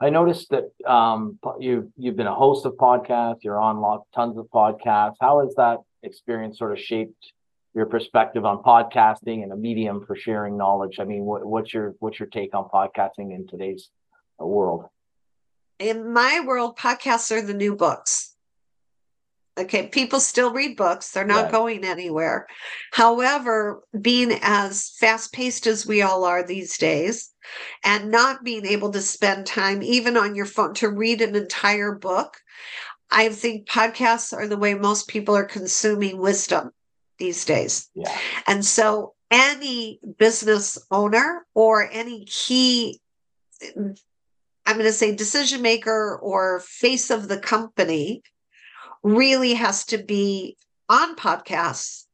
I 0.00 0.10
noticed 0.10 0.50
that 0.50 0.70
um, 0.90 1.38
you 1.60 1.92
you've 1.96 2.16
been 2.16 2.26
a 2.26 2.34
host 2.34 2.66
of 2.66 2.74
podcasts. 2.74 3.38
You're 3.42 3.60
on 3.60 4.02
tons 4.14 4.36
of 4.36 4.46
podcasts. 4.46 5.16
How 5.20 5.40
has 5.40 5.54
that 5.54 5.78
experience 6.02 6.58
sort 6.58 6.72
of 6.72 6.80
shaped 6.80 7.32
your 7.74 7.86
perspective 7.86 8.44
on 8.44 8.62
podcasting 8.62 9.42
and 9.42 9.52
a 9.52 9.56
medium 9.56 10.04
for 10.04 10.16
sharing 10.16 10.56
knowledge? 10.56 10.98
I 10.98 11.04
mean, 11.04 11.24
what, 11.24 11.46
what's 11.46 11.72
your 11.72 11.94
what's 12.00 12.18
your 12.18 12.28
take 12.28 12.54
on 12.54 12.64
podcasting 12.64 13.34
in 13.34 13.46
today's 13.46 13.88
uh, 14.40 14.46
world? 14.46 14.86
In 15.78 16.12
my 16.12 16.40
world, 16.40 16.76
podcasts 16.78 17.30
are 17.30 17.42
the 17.42 17.54
new 17.54 17.74
books. 17.74 18.34
Okay, 19.56 19.86
people 19.86 20.18
still 20.18 20.52
read 20.52 20.76
books, 20.76 21.12
they're 21.12 21.24
not 21.24 21.44
Right. 21.44 21.52
going 21.52 21.84
anywhere. 21.84 22.48
However, 22.92 23.84
being 24.00 24.32
as 24.42 24.90
fast 24.98 25.32
paced 25.32 25.68
as 25.68 25.86
we 25.86 26.02
all 26.02 26.24
are 26.24 26.42
these 26.42 26.76
days, 26.76 27.30
and 27.84 28.10
not 28.10 28.42
being 28.42 28.66
able 28.66 28.90
to 28.90 29.00
spend 29.00 29.46
time 29.46 29.80
even 29.82 30.16
on 30.16 30.34
your 30.34 30.46
phone 30.46 30.74
to 30.74 30.88
read 30.88 31.20
an 31.20 31.36
entire 31.36 31.92
book, 31.92 32.40
I 33.10 33.28
think 33.28 33.68
podcasts 33.68 34.32
are 34.36 34.48
the 34.48 34.56
way 34.56 34.74
most 34.74 35.06
people 35.06 35.36
are 35.36 35.44
consuming 35.44 36.18
wisdom 36.18 36.72
these 37.18 37.44
days. 37.44 37.88
Yeah. 37.94 38.16
And 38.48 38.64
so 38.66 39.14
any 39.30 40.00
business 40.18 40.78
owner 40.90 41.46
or 41.54 41.88
any 41.92 42.24
key, 42.24 43.00
I'm 44.66 44.76
going 44.76 44.86
to 44.86 44.92
say 44.92 45.14
decision 45.14 45.62
maker 45.62 46.18
or 46.22 46.60
face 46.60 47.10
of 47.10 47.28
the 47.28 47.38
company 47.38 48.22
really 49.02 49.54
has 49.54 49.84
to 49.86 49.98
be 49.98 50.56
on 50.88 51.16
podcasts 51.16 52.04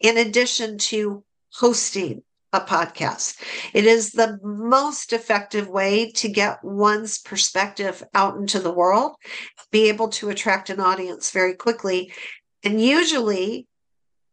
in 0.00 0.18
addition 0.18 0.78
to 0.78 1.24
hosting 1.54 2.22
a 2.52 2.60
podcast. 2.60 3.40
It 3.72 3.84
is 3.84 4.10
the 4.10 4.38
most 4.42 5.12
effective 5.12 5.68
way 5.68 6.10
to 6.12 6.28
get 6.28 6.64
one's 6.64 7.18
perspective 7.18 8.02
out 8.12 8.36
into 8.36 8.58
the 8.58 8.72
world, 8.72 9.14
be 9.70 9.88
able 9.88 10.08
to 10.08 10.30
attract 10.30 10.68
an 10.70 10.80
audience 10.80 11.30
very 11.30 11.54
quickly, 11.54 12.12
and 12.64 12.80
usually 12.80 13.68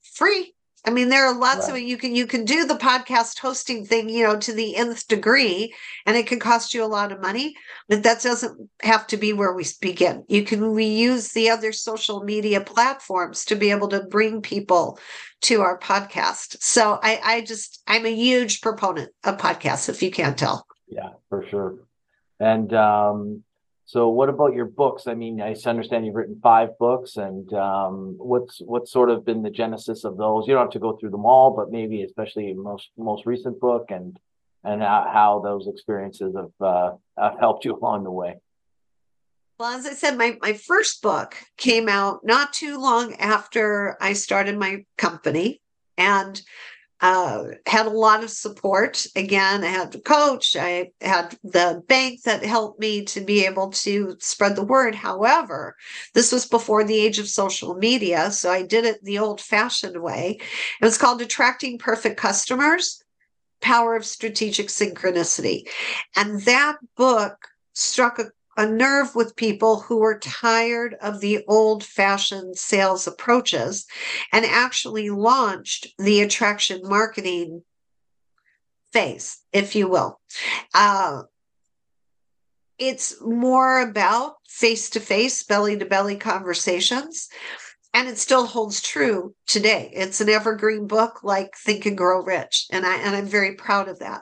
free. 0.01 0.55
I 0.87 0.89
mean, 0.89 1.09
there 1.09 1.25
are 1.25 1.37
lots 1.37 1.67
of 1.67 1.77
you 1.77 1.97
can 1.97 2.15
you 2.15 2.25
can 2.25 2.45
do 2.45 2.65
the 2.65 2.75
podcast 2.75 3.39
hosting 3.39 3.85
thing, 3.85 4.07
you 4.07 4.23
know, 4.23 4.37
to 4.37 4.53
the 4.53 4.77
nth 4.77 5.05
degree, 5.09 5.75
and 6.05 6.15
it 6.15 6.27
can 6.27 6.39
cost 6.39 6.73
you 6.73 6.81
a 6.81 6.87
lot 6.87 7.11
of 7.11 7.21
money, 7.21 7.55
but 7.89 8.03
that 8.03 8.21
doesn't 8.21 8.69
have 8.81 9.05
to 9.07 9.17
be 9.17 9.33
where 9.33 9.51
we 9.51 9.65
begin. 9.81 10.23
You 10.29 10.43
can 10.43 10.61
reuse 10.61 11.33
the 11.33 11.49
other 11.49 11.73
social 11.73 12.23
media 12.23 12.61
platforms 12.61 13.43
to 13.45 13.55
be 13.57 13.69
able 13.69 13.89
to 13.89 14.03
bring 14.03 14.41
people 14.41 14.97
to 15.41 15.59
our 15.59 15.77
podcast. 15.77 16.55
So 16.61 16.99
I, 17.03 17.19
I 17.21 17.41
just 17.41 17.83
I'm 17.85 18.05
a 18.05 18.15
huge 18.15 18.61
proponent 18.61 19.11
of 19.25 19.37
podcasts, 19.37 19.89
if 19.89 20.01
you 20.01 20.09
can't 20.09 20.37
tell. 20.37 20.65
Yeah, 20.87 21.09
for 21.27 21.45
sure. 21.49 21.79
And 22.39 22.73
um, 22.73 23.43
so 23.87 24.09
what 24.09 24.27
about 24.27 24.53
your 24.53 24.65
books? 24.65 25.07
I 25.07 25.13
mean, 25.13 25.41
I 25.41 25.55
understand 25.65 26.05
you've 26.05 26.15
written 26.15 26.41
five 26.43 26.77
books, 26.77 27.15
and 27.15 27.51
um, 27.53 28.15
what's 28.17 28.59
what's 28.59 28.91
sort 28.91 29.09
of 29.09 29.23
been 29.23 29.43
the 29.43 29.49
genesis 29.49 30.03
of 30.03 30.17
those? 30.17 30.45
You 30.45 30.55
don't 30.55 30.65
have 30.65 30.71
to 30.71 30.79
go 30.79 30.97
through 30.97 31.11
them 31.11 31.25
all, 31.25 31.51
but 31.55 31.71
maybe 31.71 32.03
especially 32.03 32.53
most 32.53 32.89
most 32.97 33.25
recent 33.25 33.61
book 33.61 33.85
and 33.89 34.19
and 34.65 34.81
how, 34.81 35.09
how 35.11 35.41
those 35.41 35.67
experiences 35.67 36.35
have 36.35 36.51
uh, 36.59 36.91
have 37.17 37.39
helped 37.39 37.63
you 37.63 37.75
along 37.81 38.03
the 38.03 38.11
way. 38.11 38.35
Well, 39.57 39.71
as 39.71 39.85
I 39.85 39.93
said, 39.93 40.17
my, 40.17 40.37
my 40.41 40.53
first 40.53 41.01
book 41.01 41.35
came 41.55 41.87
out 41.87 42.25
not 42.25 42.51
too 42.51 42.79
long 42.79 43.13
after 43.15 43.97
I 44.01 44.13
started 44.13 44.59
my 44.59 44.85
company 44.97 45.61
and 45.97 46.39
uh, 47.01 47.43
had 47.65 47.85
a 47.85 47.91
lot 47.91 48.23
of 48.23 48.29
support. 48.29 49.05
Again, 49.15 49.63
I 49.63 49.67
had 49.67 49.91
the 49.91 49.99
coach, 49.99 50.55
I 50.55 50.91
had 51.01 51.37
the 51.43 51.83
bank 51.87 52.23
that 52.23 52.43
helped 52.43 52.79
me 52.79 53.05
to 53.05 53.21
be 53.21 53.45
able 53.45 53.69
to 53.69 54.15
spread 54.19 54.55
the 54.55 54.63
word. 54.63 54.95
However, 54.95 55.75
this 56.13 56.31
was 56.31 56.45
before 56.45 56.83
the 56.83 56.99
age 56.99 57.19
of 57.19 57.27
social 57.27 57.75
media. 57.75 58.31
So 58.31 58.51
I 58.51 58.63
did 58.63 58.85
it 58.85 59.03
the 59.03 59.19
old 59.19 59.41
fashioned 59.41 60.01
way. 60.01 60.39
It 60.81 60.85
was 60.85 60.97
called 60.97 61.21
Attracting 61.21 61.77
Perfect 61.77 62.19
Customers 62.19 63.03
Power 63.61 63.95
of 63.95 64.05
Strategic 64.05 64.67
Synchronicity. 64.67 65.67
And 66.15 66.41
that 66.43 66.77
book 66.95 67.47
struck 67.73 68.17
a 68.17 68.31
a 68.57 68.65
nerve 68.65 69.15
with 69.15 69.35
people 69.35 69.81
who 69.81 69.99
were 69.99 70.17
tired 70.17 70.95
of 70.99 71.21
the 71.21 71.45
old 71.47 71.83
fashioned 71.83 72.57
sales 72.57 73.05
approaches 73.05 73.85
and 74.33 74.43
actually 74.45 75.11
launched 75.11 75.87
the 75.99 76.21
attraction 76.21 76.81
marketing 76.83 77.61
phase, 78.91 79.37
if 79.53 79.75
you 79.75 79.87
will. 79.87 80.19
Uh, 80.73 81.21
it's 82.79 83.15
more 83.21 83.81
about 83.81 84.35
face 84.47 84.89
to 84.91 84.99
face, 84.99 85.43
belly 85.43 85.77
to 85.77 85.85
belly 85.85 86.17
conversations. 86.17 87.29
And 87.97 88.07
it 88.07 88.19
still 88.19 88.45
holds 88.45 88.79
true 88.79 89.33
today. 89.47 89.89
It's 89.91 90.21
an 90.21 90.29
evergreen 90.29 90.85
book 90.85 91.23
like 91.23 91.55
Think 91.57 91.87
and 91.87 91.97
Grow 91.97 92.21
Rich. 92.21 92.67
And 92.71 92.85
I 92.85 92.97
and 92.97 93.15
I'm 93.15 93.25
very 93.25 93.55
proud 93.55 93.89
of 93.89 93.97
that. 93.97 94.21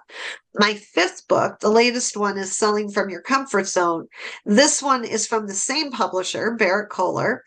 My 0.53 0.75
fifth 0.75 1.27
book, 1.27 1.60
the 1.60 1.70
latest 1.70 2.15
one, 2.15 2.38
is 2.38 2.58
Selling 2.58 2.89
from 2.89 3.10
Your 3.10 3.22
Comfort 3.22 3.67
Zone. 3.67 4.08
This 4.46 4.82
one 4.82 5.03
is 5.03 5.27
from 5.27 5.48
the 5.48 5.53
same 5.53 5.91
publisher, 5.91 6.55
Berrett-Koehler, 6.58 7.39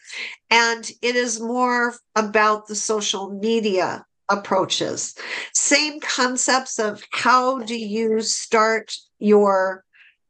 and 0.50 0.90
it 1.00 1.16
is 1.16 1.40
more 1.40 1.94
about 2.14 2.66
the 2.66 2.75
social 2.75 3.30
media 3.30 4.04
approaches. 4.28 5.14
Same 5.54 5.99
concepts 5.99 6.78
of 6.78 7.02
how 7.11 7.61
do 7.61 7.75
you 7.75 8.20
start 8.20 8.94
your 9.18 9.82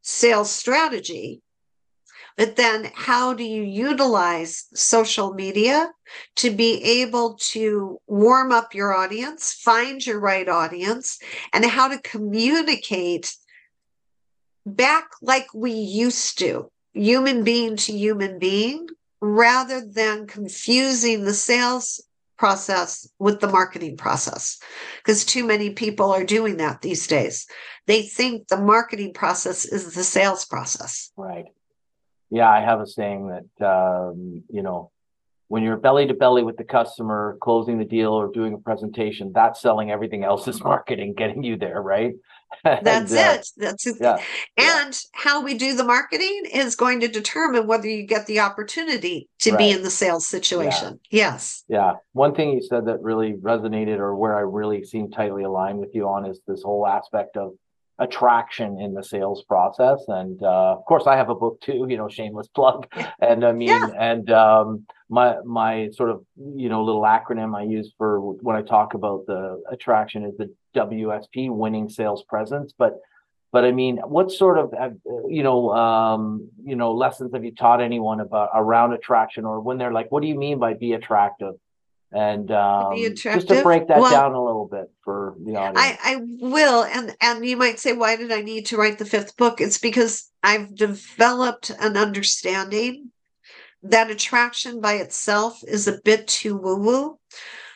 sales 0.02 0.49
strategy, 0.49 1.43
but 2.38 2.54
then 2.54 2.90
how 2.95 3.35
do 3.35 3.42
you 3.42 3.62
utilize 3.62 4.66
social 4.73 5.35
media 5.35 5.90
to 6.37 6.50
be 6.50 6.80
able 7.02 7.35
to 7.35 8.00
warm 8.07 8.52
up 8.52 8.75
your 8.75 8.95
audience, 8.95 9.52
find 9.52 10.07
your 10.07 10.21
right 10.21 10.49
audience, 10.49 11.18
and 11.52 11.64
how 11.64 11.88
to 11.88 12.00
communicate 12.00 13.35
back 14.64 15.09
like 15.21 15.49
we 15.52 15.73
used 15.73 16.38
to, 16.38 16.71
human 16.92 17.42
being 17.42 17.75
to 17.75 17.92
human 17.92 18.38
being, 18.38 18.87
rather 19.21 19.85
than 19.85 20.28
confusing 20.28 21.25
the 21.25 21.35
sales 21.35 22.00
process 22.38 23.09
with 23.18 23.40
the 23.40 23.49
marketing 23.49 23.97
process. 23.97 24.61
Because 24.99 25.25
too 25.25 25.45
many 25.45 25.71
people 25.71 26.12
are 26.12 26.25
doing 26.25 26.59
that 26.59 26.83
these 26.83 27.09
days. 27.09 27.49
They 27.88 28.02
think 28.02 28.47
the 28.47 28.61
marketing 28.61 29.12
process 29.12 29.64
is 29.64 29.95
the 29.95 30.04
sales 30.04 30.45
process. 30.45 31.11
Right. 31.16 31.47
Yeah, 32.30 32.50
I 32.50 32.61
have 32.61 32.80
a 32.80 32.87
saying 32.87 33.28
that 33.28 33.66
um, 33.66 34.42
you 34.50 34.62
know, 34.62 34.90
when 35.49 35.62
you're 35.62 35.78
belly 35.78 36.06
to 36.06 36.14
belly 36.14 36.42
with 36.42 36.56
the 36.56 36.64
customer, 36.64 37.38
closing 37.40 37.78
the 37.78 37.85
deal 37.85 38.12
or 38.12 38.30
doing 38.30 38.54
a 38.54 38.58
presentation, 38.58 39.32
that's 39.35 39.61
selling 39.61 39.90
everything 39.90 40.25
else 40.25 40.47
is 40.47 40.62
marketing, 40.62 41.14
getting 41.14 41.42
you 41.42 41.56
there, 41.56 41.80
right? 41.80 42.14
That's 42.64 43.12
and, 43.12 43.18
uh, 43.18 43.40
it. 43.40 43.49
That's 43.58 43.87
it. 43.87 43.97
Yeah, 44.00 44.16
and 44.56 44.94
yeah. 44.94 45.20
how 45.20 45.42
we 45.42 45.52
do 45.52 45.76
the 45.76 45.85
marketing 45.85 46.44
is 46.50 46.76
going 46.76 47.00
to 47.00 47.08
determine 47.08 47.66
whether 47.66 47.87
you 47.87 48.04
get 48.06 48.26
the 48.26 48.40
opportunity 48.40 49.28
to 49.40 49.50
right. 49.50 49.58
be 49.58 49.70
in 49.70 49.82
the 49.82 49.90
sales 49.90 50.26
situation. 50.26 50.99
Yeah. 51.11 51.32
Yes. 51.32 51.64
Yeah. 51.68 51.92
One 52.12 52.35
thing 52.35 52.52
you 52.52 52.62
said 52.62 52.87
that 52.87 53.02
really 53.02 53.35
resonated 53.35 53.99
or 53.99 54.16
where 54.16 54.35
I 54.37 54.40
really 54.40 54.82
seem 54.82 55.11
tightly 55.11 55.42
aligned 55.42 55.78
with 55.78 55.94
you 55.94 56.08
on 56.08 56.25
is 56.25 56.40
this 56.47 56.62
whole 56.62 56.87
aspect 56.87 57.37
of 57.37 57.52
attraction 57.99 58.81
in 58.81 58.95
the 58.95 59.02
sales 59.02 59.43
process. 59.45 60.00
And 60.09 60.43
uh, 60.43 60.76
of 60.76 60.85
course, 60.85 61.07
I 61.07 61.17
have 61.17 61.31
a 61.31 61.35
book 61.35 61.61
too. 61.61 61.87
You 61.88 61.97
know, 61.97 62.09
shameless 62.09 62.49
plug. 62.49 62.87
And 63.21 63.45
I 63.45 63.52
mean, 63.52 63.69
yeah. 63.69 63.90
and 63.99 64.31
um, 64.31 64.87
my 65.09 65.37
my 65.45 65.90
sort 65.93 66.11
of 66.11 66.25
you 66.37 66.69
know 66.69 66.85
little 66.85 67.02
acronym 67.02 67.57
I 67.57 67.64
use 67.64 67.93
for 67.99 68.21
when 68.21 68.57
I 68.57 68.62
talk 68.62 68.95
about 68.95 69.26
the 69.26 69.62
attraction 69.71 70.25
is 70.25 70.37
the 70.37 70.55
WSP, 70.76 71.50
winning 71.50 71.88
sales 71.88 72.23
presence. 72.25 72.73
But 72.78 73.00
but 73.50 73.64
I 73.64 73.73
mean, 73.73 73.97
what 73.99 74.31
sort 74.31 74.59
of 74.59 74.73
you 75.28 75.43
know 75.43 75.73
um, 75.75 76.49
you 76.62 76.76
know 76.76 76.93
lessons 76.93 77.33
have 77.35 77.45
you 77.45 77.55
taught 77.55 77.81
anyone 77.81 78.21
about 78.21 78.50
around 78.55 78.93
attraction, 78.93 79.45
or 79.45 79.61
when 79.61 79.78
they're 79.78 79.93
like, 79.93 80.12
what 80.12 80.23
do 80.23 80.28
you 80.28 80.38
mean 80.38 80.59
by 80.59 80.75
be 80.75 80.93
attractive? 80.93 81.55
And 82.12 82.50
um, 82.50 82.97
just 83.15 83.49
to 83.49 83.62
break 83.62 83.88
that 83.88 84.00
well, 84.00 84.11
down 84.11 84.33
a 84.33 84.43
little 84.43 84.67
bit 84.67 84.91
for 85.05 85.35
the 85.45 85.57
audience. 85.57 85.79
I, 85.79 85.99
I 86.03 86.21
will, 86.41 86.85
and 86.85 87.15
and 87.21 87.45
you 87.45 87.57
might 87.57 87.79
say, 87.79 87.93
why 87.93 88.17
did 88.17 88.33
I 88.33 88.41
need 88.41 88.67
to 88.67 88.77
write 88.77 88.99
the 88.99 89.05
fifth 89.05 89.37
book? 89.37 89.61
It's 89.61 89.79
because 89.79 90.31
I've 90.43 90.75
developed 90.75 91.71
an 91.81 91.97
understanding 91.97 93.11
that 93.83 94.11
attraction 94.11 94.81
by 94.81 94.95
itself 94.95 95.61
is 95.67 95.87
a 95.87 96.00
bit 96.03 96.27
too 96.27 96.57
woo 96.57 96.81
woo. 96.81 97.19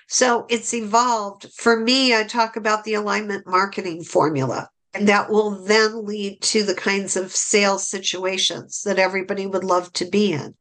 So 0.09 0.47
it's 0.49 0.75
evolved. 0.75 1.53
For 1.55 1.79
me, 1.79 2.15
I 2.15 2.25
talk 2.25 2.57
about 2.57 2.85
the 2.85 2.95
alignment 2.95 3.47
marketing 3.47 4.03
formula. 4.03 4.69
And 4.95 5.09
that 5.09 5.31
will 5.31 5.65
then 5.65 6.05
lead 6.05 6.43
to 6.43 6.63
the 6.65 6.75
kinds 6.75 7.17
of 7.17 7.35
sales 7.35 7.89
situations 7.89 8.83
that 8.83 8.99
everybody 8.99 9.47
would 9.47 9.65
love 9.65 9.91
to 9.95 10.05
be 10.05 10.33
in 10.33 10.55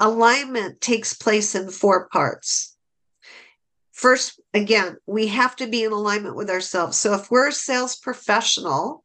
alignment 0.00 0.80
takes 0.80 1.14
place 1.14 1.54
in 1.54 1.70
four 1.70 2.08
parts. 2.08 2.76
First, 3.92 4.40
again, 4.52 4.96
we 5.06 5.28
have 5.28 5.56
to 5.56 5.66
be 5.66 5.84
in 5.84 5.92
alignment 5.92 6.36
with 6.36 6.50
ourselves. 6.50 6.98
So 6.98 7.14
if 7.14 7.30
we're 7.30 7.48
a 7.48 7.52
sales 7.52 7.96
professional 7.96 9.02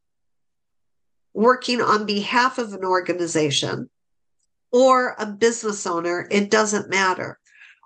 working 1.32 1.80
on 1.80 2.04
behalf 2.04 2.58
of 2.58 2.74
an 2.74 2.84
organization 2.84 3.88
or 4.70 5.16
a 5.18 5.26
business 5.26 5.86
owner, 5.86 6.28
it 6.30 6.50
doesn't 6.50 6.90
matter. 6.90 7.38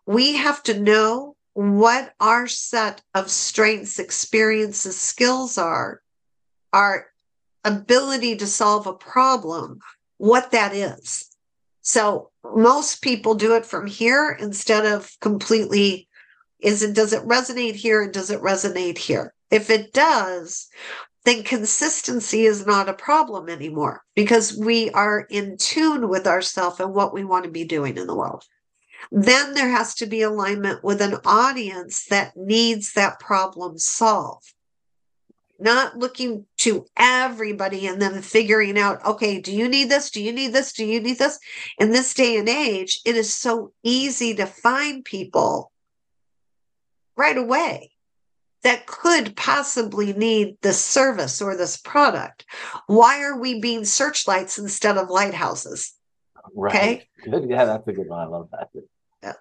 We 0.04 0.36
have 0.36 0.62
to 0.64 0.80
know 0.80 1.36
what 1.52 2.12
our 2.20 2.46
set 2.48 3.02
of 3.14 3.30
strengths, 3.30 3.98
experiences, 3.98 4.98
skills 4.98 5.58
are, 5.58 6.02
our 6.72 7.06
ability 7.64 8.36
to 8.36 8.46
solve 8.46 8.86
a 8.86 8.92
problem, 8.92 9.78
what 10.18 10.50
that 10.50 10.74
is. 10.74 11.28
So 11.82 12.30
most 12.54 13.02
people 13.02 13.34
do 13.34 13.54
it 13.54 13.66
from 13.66 13.86
here 13.86 14.36
instead 14.40 14.86
of 14.86 15.10
completely 15.20 16.08
is 16.60 16.82
it 16.82 16.94
does 16.94 17.12
it 17.12 17.22
resonate 17.22 17.74
here 17.74 18.02
and 18.02 18.12
does 18.12 18.30
it 18.30 18.40
resonate 18.40 18.98
here? 18.98 19.34
If 19.50 19.70
it 19.70 19.92
does, 19.92 20.68
then 21.24 21.42
consistency 21.42 22.46
is 22.46 22.66
not 22.66 22.88
a 22.88 22.94
problem 22.94 23.48
anymore 23.48 24.02
because 24.14 24.56
we 24.56 24.90
are 24.90 25.26
in 25.30 25.56
tune 25.58 26.08
with 26.08 26.26
ourselves 26.26 26.80
and 26.80 26.94
what 26.94 27.12
we 27.12 27.24
want 27.24 27.44
to 27.44 27.50
be 27.50 27.64
doing 27.64 27.96
in 27.96 28.06
the 28.06 28.14
world. 28.14 28.44
Then 29.12 29.54
there 29.54 29.70
has 29.70 29.94
to 29.96 30.06
be 30.06 30.22
alignment 30.22 30.82
with 30.82 31.00
an 31.00 31.16
audience 31.24 32.06
that 32.06 32.36
needs 32.36 32.94
that 32.94 33.20
problem 33.20 33.78
solved 33.78 34.54
not 35.58 35.96
looking 35.96 36.46
to 36.58 36.86
everybody 36.96 37.86
and 37.86 38.00
then 38.00 38.22
figuring 38.22 38.78
out, 38.78 39.04
okay, 39.04 39.40
do 39.40 39.52
you 39.52 39.68
need 39.68 39.90
this? 39.90 40.10
Do 40.10 40.22
you 40.22 40.32
need 40.32 40.52
this? 40.52 40.72
Do 40.72 40.84
you 40.84 41.00
need 41.00 41.18
this? 41.18 41.38
In 41.78 41.90
this 41.90 42.14
day 42.14 42.36
and 42.36 42.48
age, 42.48 43.00
it 43.04 43.16
is 43.16 43.32
so 43.32 43.72
easy 43.82 44.34
to 44.34 44.46
find 44.46 45.04
people 45.04 45.72
right 47.16 47.36
away 47.36 47.90
that 48.62 48.86
could 48.86 49.36
possibly 49.36 50.12
need 50.12 50.56
this 50.62 50.80
service 50.80 51.40
or 51.40 51.56
this 51.56 51.76
product. 51.76 52.44
Why 52.86 53.22
are 53.22 53.38
we 53.38 53.60
being 53.60 53.84
searchlights 53.84 54.58
instead 54.58 54.96
of 54.96 55.08
lighthouses? 55.08 55.94
Right. 56.54 56.74
Okay. 56.74 57.08
Yeah, 57.48 57.64
that's 57.64 57.88
a 57.88 57.92
good 57.92 58.08
one. 58.08 58.20
I 58.20 58.26
love 58.26 58.48
that. 58.52 58.68
Yeah. 59.22 59.32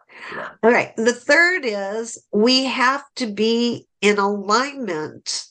All 0.63 0.71
right. 0.71 0.95
The 0.95 1.13
third 1.13 1.65
is 1.65 2.23
we 2.31 2.65
have 2.65 3.03
to 3.17 3.27
be 3.27 3.87
in 4.01 4.17
alignment 4.17 5.45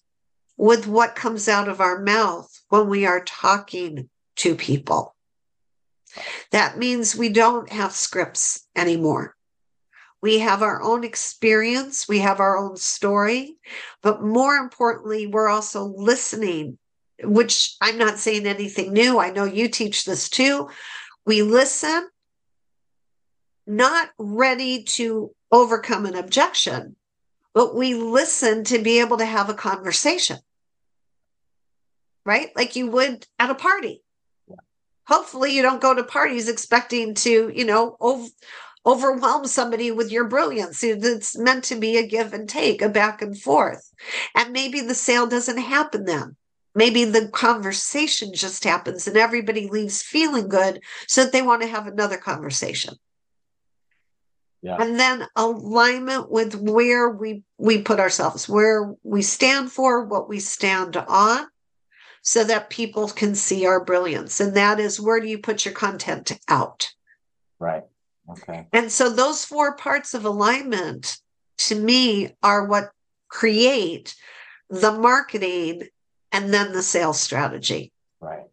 with 0.57 0.87
what 0.87 1.17
comes 1.17 1.49
out 1.49 1.69
of 1.69 1.81
our 1.81 2.01
mouth 2.01 2.51
when 2.69 2.89
we 2.89 3.07
are 3.07 3.25
talking 3.25 4.09
to 4.37 4.55
people. 4.55 5.15
That 6.53 6.79
means 6.79 7.17
we 7.17 7.29
don't 7.29 7.71
have 7.73 7.93
scripts 7.93 8.67
anymore. 8.77 9.35
We 10.23 10.39
have 10.39 10.63
our 10.63 10.83
own 10.83 11.05
experience, 11.05 12.09
we 12.09 12.21
have 12.21 12.41
our 12.41 12.57
own 12.57 12.77
story, 12.77 13.57
but 14.01 14.23
more 14.23 14.57
importantly, 14.57 15.27
we're 15.27 15.49
also 15.49 15.85
listening, 15.85 16.79
which 17.23 17.77
I'm 17.83 17.99
not 17.99 18.19
saying 18.19 18.47
anything 18.47 18.93
new. 18.95 19.19
I 19.19 19.31
know 19.31 19.45
you 19.45 19.69
teach 19.69 20.05
this 20.05 20.31
too. 20.31 20.71
We 21.27 21.43
listen, 21.43 22.09
not 23.67 24.11
ready 24.17 24.85
to 24.85 25.35
overcome 25.53 26.07
an 26.07 26.15
objection, 26.15 26.97
but 27.53 27.75
we 27.75 27.95
listen 27.95 28.65
to 28.65 28.79
be 28.79 29.01
able 29.01 29.19
to 29.19 29.27
have 29.27 29.51
a 29.51 29.55
conversation, 29.55 30.39
right? 32.25 32.51
Like 32.57 32.77
you 32.77 32.91
would 32.91 33.27
at 33.39 33.51
a 33.51 33.55
party. 33.55 34.03
Yeah. 34.49 34.57
Hopefully, 35.07 35.55
you 35.55 35.63
don't 35.63 35.81
go 35.81 35.95
to 35.95 36.05
parties 36.05 36.49
expecting 36.49 37.15
to, 37.15 37.53
you 37.55 37.65
know, 37.65 37.97
ov- 38.01 38.31
overwhelm 38.87 39.47
somebody 39.47 39.91
with 39.91 40.13
your 40.13 40.29
brilliance. 40.29 40.83
It's 40.83 41.37
meant 41.39 41.65
to 41.65 41.77
be 41.77 41.97
a 41.97 42.07
give 42.07 42.33
and 42.33 42.49
take, 42.49 42.83
a 42.83 42.89
back 42.89 43.23
and 43.23 43.39
forth. 43.39 43.91
And 44.35 44.53
maybe 44.53 44.81
the 44.81 44.95
sale 44.95 45.27
doesn't 45.27 45.59
happen 45.59 46.05
then. 46.05 46.37
Maybe 46.75 47.05
the 47.05 47.29
conversation 47.29 48.35
just 48.35 48.65
happens 48.65 49.07
and 49.07 49.17
everybody 49.17 49.69
leaves 49.69 50.03
feeling 50.03 50.49
good 50.49 50.81
so 51.07 51.23
that 51.23 51.33
they 51.33 51.41
want 51.41 51.63
to 51.63 51.69
have 51.69 51.87
another 51.87 52.17
conversation. 52.17 52.95
Yeah. 54.65 54.79
and 54.81 54.99
then 54.99 55.27
alignment 55.37 56.31
with 56.31 56.55
where 56.55 57.11
we 57.11 57.43
we 57.59 57.83
put 57.83 58.01
ourselves 58.01 58.49
where 58.49 58.95
we 59.03 59.21
stand 59.21 59.71
for 59.71 60.07
what 60.07 60.27
we 60.27 60.41
stand 60.41 60.97
on 60.97 61.47
so 62.25 62.43
that 62.43 62.71
people 62.71 63.07
can 63.09 63.35
see 63.35 63.67
our 63.67 63.85
brilliance. 63.85 64.41
And 64.41 64.57
that 64.57 64.81
is 64.81 65.01
where 65.01 65.21
do 65.21 65.29
you 65.29 65.39
put 65.39 65.65
your 65.65 65.75
content 65.75 66.33
out? 66.49 66.91
Right. 67.59 67.85
Okay. 68.31 68.67
And 68.73 68.91
so 68.91 69.11
those 69.11 69.45
four 69.45 69.77
parts 69.77 70.15
of 70.15 70.25
alignment 70.25 71.19
to 71.59 71.75
me 71.75 72.31
are 72.43 72.65
what 72.67 72.91
create 73.29 74.15
the 74.71 74.93
marketing 74.93 75.83
and 76.33 76.53
then 76.53 76.73
the 76.73 76.83
sales 76.83 77.21
strategy. 77.21 77.93
Right. 78.21 78.47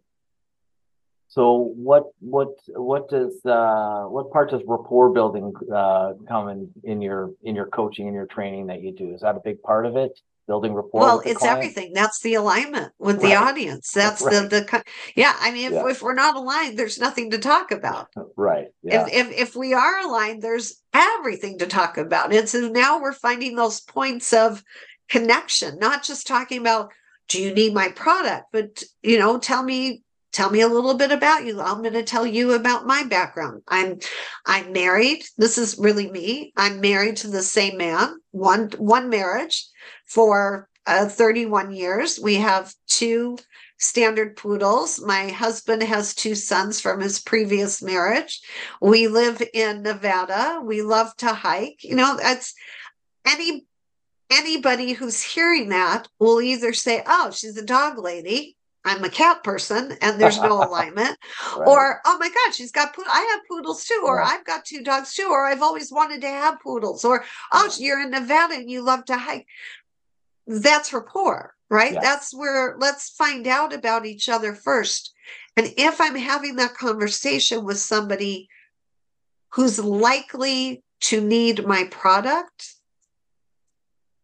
So 1.29 1.71
what 1.77 2.07
what 2.19 2.49
what 2.67 3.09
does 3.09 3.33
uh, 3.45 4.03
what 4.03 4.33
part 4.33 4.51
does 4.51 4.61
rapport 4.67 5.11
building 5.11 5.53
uh, 5.73 6.13
come 6.27 6.49
in 6.49 6.69
in 6.83 7.01
your 7.01 7.31
in 7.41 7.55
your 7.55 7.67
coaching 7.67 8.07
and 8.07 8.13
your 8.13 8.25
training 8.25 8.67
that 8.67 8.81
you 8.81 8.91
do? 8.91 9.13
Is 9.13 9.21
that 9.21 9.37
a 9.37 9.39
big 9.39 9.61
part 9.61 9.85
of 9.85 9.95
it? 9.95 10.19
Building 10.47 10.73
rapport. 10.73 11.01
Well, 11.01 11.21
it's 11.25 11.39
client? 11.39 11.57
everything. 11.57 11.93
That's 11.93 12.21
the 12.21 12.33
alignment 12.33 12.91
with 12.99 13.17
right. 13.17 13.29
the 13.29 13.35
audience. 13.35 13.91
That's 13.91 14.21
right. 14.21 14.49
the 14.49 14.65
the 14.71 14.83
yeah. 15.15 15.35
I 15.39 15.51
mean, 15.51 15.67
if, 15.67 15.71
yeah. 15.71 15.87
if 15.87 16.01
we're 16.01 16.13
not 16.13 16.35
aligned, 16.35 16.77
there's 16.77 16.99
nothing 16.99 17.31
to 17.31 17.37
talk 17.37 17.71
about. 17.71 18.07
Right. 18.37 18.67
Yeah. 18.81 19.05
If, 19.07 19.13
if 19.13 19.39
if 19.39 19.55
we 19.55 19.73
are 19.73 19.99
aligned, 19.99 20.41
there's 20.41 20.81
everything 20.93 21.59
to 21.59 21.67
talk 21.67 21.97
about. 21.97 22.33
And 22.33 22.49
so 22.49 22.69
now 22.69 22.99
we're 22.99 23.13
finding 23.13 23.55
those 23.55 23.81
points 23.81 24.33
of 24.33 24.63
connection, 25.09 25.77
not 25.77 26.01
just 26.01 26.25
talking 26.25 26.59
about 26.59 26.91
do 27.27 27.41
you 27.41 27.53
need 27.53 27.73
my 27.73 27.89
product, 27.89 28.47
but 28.51 28.83
you 29.03 29.19
know, 29.19 29.37
tell 29.37 29.63
me 29.63 30.01
tell 30.31 30.49
me 30.49 30.61
a 30.61 30.67
little 30.67 30.93
bit 30.93 31.11
about 31.11 31.45
you 31.45 31.59
i'm 31.59 31.81
going 31.81 31.93
to 31.93 32.03
tell 32.03 32.25
you 32.25 32.53
about 32.53 32.87
my 32.87 33.03
background 33.03 33.61
i'm 33.67 33.99
i'm 34.45 34.71
married 34.71 35.23
this 35.37 35.57
is 35.57 35.77
really 35.77 36.09
me 36.09 36.53
i'm 36.55 36.79
married 36.79 37.17
to 37.17 37.27
the 37.27 37.41
same 37.41 37.77
man 37.77 38.17
one 38.31 38.69
one 38.77 39.09
marriage 39.09 39.67
for 40.11 40.67
uh, 40.87 41.07
31 41.07 41.71
years 41.71 42.19
we 42.21 42.35
have 42.35 42.73
two 42.87 43.37
standard 43.77 44.35
poodles 44.35 45.01
my 45.01 45.29
husband 45.29 45.81
has 45.81 46.13
two 46.13 46.35
sons 46.35 46.81
from 46.81 46.99
his 46.99 47.19
previous 47.19 47.81
marriage 47.81 48.41
we 48.81 49.07
live 49.07 49.41
in 49.53 49.83
nevada 49.83 50.61
we 50.65 50.81
love 50.81 51.15
to 51.15 51.31
hike 51.31 51.79
you 51.83 51.95
know 51.95 52.17
that's 52.17 52.53
any 53.25 53.65
anybody 54.29 54.91
who's 54.91 55.21
hearing 55.21 55.69
that 55.69 56.07
will 56.19 56.41
either 56.41 56.73
say 56.73 57.01
oh 57.07 57.31
she's 57.31 57.57
a 57.57 57.65
dog 57.65 57.97
lady 57.97 58.57
I'm 58.83 59.03
a 59.03 59.09
cat 59.09 59.43
person 59.43 59.95
and 60.01 60.19
there's 60.19 60.41
no 60.41 60.63
alignment. 60.67 61.17
right. 61.57 61.67
Or, 61.67 62.01
oh 62.05 62.17
my 62.17 62.29
God, 62.29 62.53
she's 62.53 62.71
got, 62.71 62.95
poodles. 62.95 63.13
I 63.13 63.27
have 63.31 63.41
poodles 63.47 63.85
too. 63.85 64.01
Or 64.05 64.21
I've 64.21 64.45
got 64.45 64.65
two 64.65 64.81
dogs 64.81 65.13
too. 65.13 65.27
Or 65.29 65.45
I've 65.45 65.61
always 65.61 65.91
wanted 65.91 66.21
to 66.21 66.27
have 66.27 66.59
poodles. 66.61 67.05
Or, 67.05 67.23
oh, 67.51 67.71
you're 67.77 68.01
in 68.01 68.11
Nevada 68.11 68.55
and 68.55 68.69
you 68.69 68.81
love 68.81 69.05
to 69.05 69.17
hike. 69.17 69.47
That's 70.47 70.93
rapport, 70.93 71.53
right? 71.69 71.93
Yeah. 71.93 72.01
That's 72.01 72.33
where 72.33 72.75
let's 72.79 73.09
find 73.09 73.47
out 73.47 73.73
about 73.73 74.05
each 74.05 74.29
other 74.29 74.53
first. 74.53 75.13
And 75.57 75.73
if 75.77 75.99
I'm 75.99 76.15
having 76.15 76.55
that 76.57 76.75
conversation 76.75 77.65
with 77.65 77.77
somebody 77.77 78.49
who's 79.53 79.79
likely 79.79 80.83
to 81.01 81.21
need 81.21 81.65
my 81.65 81.85
product, 81.85 82.73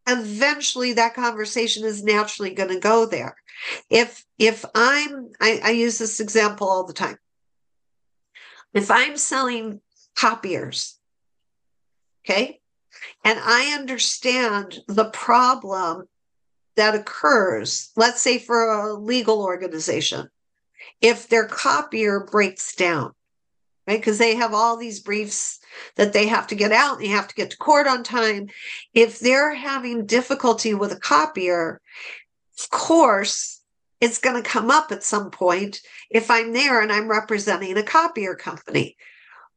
eventually 0.08 0.94
that 0.94 1.14
conversation 1.14 1.84
is 1.84 2.04
naturally 2.04 2.54
going 2.54 2.70
to 2.70 2.80
go 2.80 3.06
there. 3.06 3.36
If 3.90 4.26
if 4.38 4.64
I'm 4.74 5.30
I, 5.42 5.60
I 5.64 5.70
use 5.72 5.98
this 5.98 6.20
example 6.20 6.68
all 6.68 6.86
the 6.86 6.94
time. 6.94 7.18
If 8.74 8.92
I'm 8.92 9.18
selling 9.18 9.82
copiers, 10.16 11.00
okay, 12.24 12.60
and 13.24 13.40
I 13.42 13.74
understand 13.78 14.80
the 14.88 15.10
problem 15.10 16.08
that 16.76 16.96
occurs, 16.96 17.92
let's 17.96 18.22
say 18.22 18.38
for 18.38 18.72
a 18.72 18.94
legal 18.94 19.42
organization, 19.42 20.30
if 21.02 21.28
their 21.28 21.46
copier 21.46 22.22
breaks 22.22 22.76
down, 22.76 23.14
right? 23.88 24.00
Because 24.00 24.18
they 24.18 24.36
have 24.36 24.54
all 24.54 24.78
these 24.78 25.00
briefs 25.00 25.60
that 25.96 26.14
they 26.14 26.28
have 26.28 26.48
to 26.48 26.56
get 26.56 26.72
out 26.72 26.98
and 26.98 27.06
they 27.06 27.10
have 27.10 27.28
to 27.28 27.36
get 27.36 27.52
to 27.52 27.58
court 27.58 27.88
on 27.88 28.04
time. 28.04 28.50
If 28.94 29.20
they're 29.20 29.54
having 29.54 30.06
difficulty 30.06 30.74
with 30.74 30.92
a 30.92 31.00
copier, 31.00 31.82
of 32.60 32.70
course, 32.70 33.62
it's 34.00 34.20
going 34.20 34.42
to 34.42 34.48
come 34.48 34.70
up 34.70 34.92
at 34.92 35.04
some 35.04 35.32
point 35.32 35.82
if 36.10 36.30
I'm 36.30 36.54
there 36.54 36.82
and 36.82 36.92
I'm 36.92 37.10
representing 37.10 37.78
a 37.78 37.84
copier 37.84 38.36
company. 38.36 38.96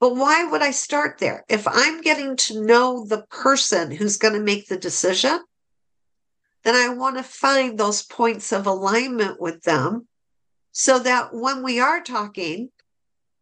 But 0.01 0.17
why 0.17 0.45
would 0.45 0.63
I 0.63 0.71
start 0.71 1.19
there? 1.19 1.45
If 1.49 1.69
I'm 1.69 2.01
getting 2.01 2.35
to 2.37 2.65
know 2.65 3.05
the 3.05 3.27
person 3.29 3.91
who's 3.91 4.17
going 4.17 4.35
to 4.35 4.41
make 4.41 4.67
the 4.67 4.79
decision, 4.79 5.41
then 6.65 6.75
I 6.75 6.95
want 6.95 7.19
to 7.19 7.23
find 7.23 7.79
those 7.79 8.03
points 8.03 8.51
of 8.51 8.67
alignment 8.67 9.41
with 9.41 9.63
them 9.63 10.09
so 10.73 10.99
that 11.01 11.35
when 11.35 11.63
we 11.63 11.81
are 11.81 12.01
talking, 12.01 12.71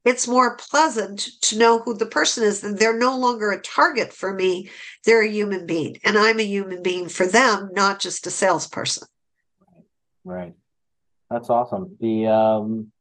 it's 0.05 0.27
more 0.27 0.57
pleasant 0.57 1.29
to 1.43 1.59
know 1.59 1.81
who 1.81 1.95
the 1.95 2.07
person 2.07 2.43
is 2.43 2.65
and 2.65 2.79
they're 2.79 2.99
no 2.99 3.17
longer 3.17 3.53
a 3.53 3.61
target 3.61 4.13
for 4.13 4.33
me. 4.33 4.71
They're 5.05 5.23
a 5.23 5.31
human 5.31 5.67
being 5.67 5.99
and 6.03 6.17
i'm 6.17 6.41
a 6.41 6.45
human 6.45 6.83
being 6.83 7.09
for 7.09 7.27
them 7.27 7.71
not 7.73 8.01
just 8.01 8.27
a 8.27 8.31
salesperson. 8.31 9.07
Right. 10.25 10.55
That's 11.31 11.51
awesome. 11.51 11.97
The 12.01 12.27
um 12.27 12.93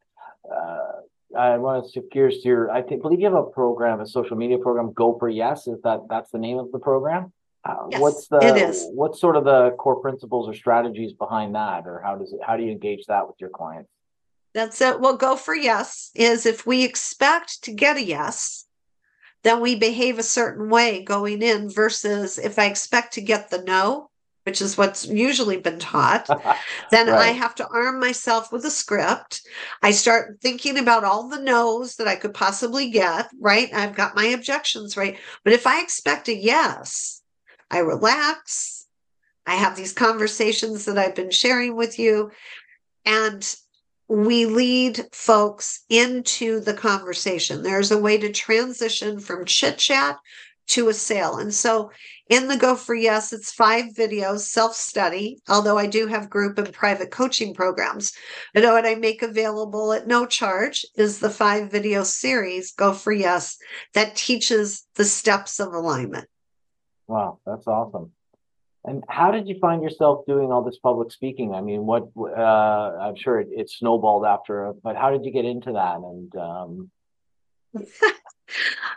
I 1.37 1.57
want 1.57 1.85
to 1.85 1.91
shift 1.91 2.11
gears 2.11 2.41
to 2.41 2.47
your. 2.47 2.71
I 2.71 2.81
think, 2.81 3.01
believe 3.01 3.19
you 3.19 3.25
have 3.25 3.35
a 3.35 3.43
program, 3.43 4.01
a 4.01 4.07
social 4.07 4.35
media 4.35 4.57
program, 4.57 4.93
Go 4.93 5.17
for 5.17 5.29
Yes. 5.29 5.67
Is 5.67 5.81
that 5.83 6.01
that's 6.09 6.31
the 6.31 6.39
name 6.39 6.57
of 6.57 6.71
the 6.71 6.79
program? 6.79 7.31
Uh, 7.63 7.87
yes, 7.89 8.01
what's 8.01 8.27
the 8.27 8.37
it 8.37 8.57
is. 8.57 8.87
what's 8.93 9.19
sort 9.19 9.35
of 9.35 9.43
the 9.43 9.71
core 9.71 9.99
principles 9.99 10.47
or 10.47 10.53
strategies 10.53 11.13
behind 11.13 11.55
that, 11.55 11.85
or 11.85 12.01
how 12.03 12.15
does 12.15 12.31
it 12.31 12.39
how 12.45 12.55
do 12.55 12.63
you 12.63 12.71
engage 12.71 13.05
that 13.07 13.27
with 13.27 13.35
your 13.39 13.49
clients? 13.49 13.89
That's 14.53 14.79
it. 14.81 14.99
Well, 14.99 15.17
go 15.17 15.35
for 15.35 15.55
yes 15.55 16.11
is 16.15 16.45
if 16.45 16.65
we 16.65 16.83
expect 16.83 17.63
to 17.63 17.73
get 17.73 17.97
a 17.97 18.03
yes, 18.03 18.65
then 19.43 19.59
we 19.59 19.75
behave 19.75 20.17
a 20.17 20.23
certain 20.23 20.69
way 20.69 21.03
going 21.03 21.41
in 21.41 21.69
versus 21.69 22.37
if 22.37 22.57
I 22.57 22.65
expect 22.65 23.13
to 23.13 23.21
get 23.21 23.49
the 23.49 23.61
no, 23.61 24.09
which 24.47 24.61
is 24.61 24.77
what's 24.77 25.05
usually 25.05 25.57
been 25.57 25.77
taught, 25.77 26.25
then 26.91 27.07
right. 27.07 27.19
I 27.19 27.27
have 27.33 27.53
to 27.55 27.67
arm 27.67 27.99
myself 27.99 28.49
with 28.49 28.63
a 28.63 28.71
script. 28.71 29.41
I 29.83 29.91
start 29.91 30.37
thinking 30.41 30.77
about 30.77 31.03
all 31.03 31.27
the 31.27 31.41
no's 31.41 31.97
that 31.97 32.07
I 32.07 32.15
could 32.15 32.33
possibly 32.33 32.89
get, 32.89 33.27
right? 33.41 33.67
I've 33.73 33.93
got 33.93 34.15
my 34.15 34.27
objections, 34.27 34.95
right? 34.95 35.17
But 35.43 35.51
if 35.51 35.67
I 35.67 35.81
expect 35.81 36.29
a 36.29 36.33
yes, 36.33 37.21
I 37.69 37.79
relax. 37.79 38.85
I 39.45 39.55
have 39.55 39.75
these 39.75 39.91
conversations 39.91 40.85
that 40.85 40.97
I've 40.97 41.15
been 41.15 41.31
sharing 41.31 41.75
with 41.75 41.99
you. 41.99 42.31
And 43.05 43.53
we 44.07 44.45
lead 44.45 45.07
folks 45.11 45.83
into 45.89 46.61
the 46.61 46.73
conversation. 46.73 47.63
There's 47.63 47.91
a 47.91 47.97
way 47.97 48.17
to 48.17 48.31
transition 48.31 49.19
from 49.19 49.43
chit 49.43 49.77
chat 49.77 50.15
to 50.67 50.87
a 50.87 50.93
sale. 50.93 51.35
And 51.35 51.53
so 51.53 51.91
in 52.29 52.47
the 52.47 52.57
Go 52.57 52.75
for 52.75 52.95
Yes, 52.95 53.31
it's 53.33 53.51
five 53.51 53.93
videos, 53.93 54.41
self 54.41 54.75
study, 54.75 55.39
although 55.47 55.77
I 55.77 55.87
do 55.87 56.07
have 56.07 56.29
group 56.29 56.57
and 56.57 56.71
private 56.73 57.11
coaching 57.11 57.53
programs. 57.53 58.13
I 58.55 58.59
know 58.59 58.73
what 58.73 58.85
I 58.85 58.95
make 58.95 59.21
available 59.21 59.93
at 59.93 60.07
no 60.07 60.25
charge 60.25 60.85
is 60.95 61.19
the 61.19 61.29
five 61.29 61.71
video 61.71 62.03
series, 62.03 62.71
Go 62.71 62.93
for 62.93 63.11
Yes, 63.11 63.57
that 63.93 64.15
teaches 64.15 64.85
the 64.95 65.05
steps 65.05 65.59
of 65.59 65.73
alignment. 65.73 66.27
Wow, 67.07 67.39
that's 67.45 67.67
awesome. 67.67 68.11
And 68.83 69.03
how 69.09 69.31
did 69.31 69.47
you 69.47 69.57
find 69.59 69.83
yourself 69.83 70.25
doing 70.27 70.51
all 70.51 70.63
this 70.63 70.77
public 70.77 71.11
speaking? 71.11 71.53
I 71.53 71.61
mean, 71.61 71.85
what 71.85 72.07
uh, 72.17 72.97
I'm 73.01 73.15
sure 73.15 73.39
it, 73.39 73.49
it, 73.51 73.69
snowballed 73.69 74.25
after, 74.25 74.73
but 74.81 74.95
how 74.95 75.11
did 75.11 75.25
you 75.25 75.31
get 75.31 75.45
into 75.45 75.73
that? 75.73 75.97
And 75.97 76.35
um... 76.35 76.91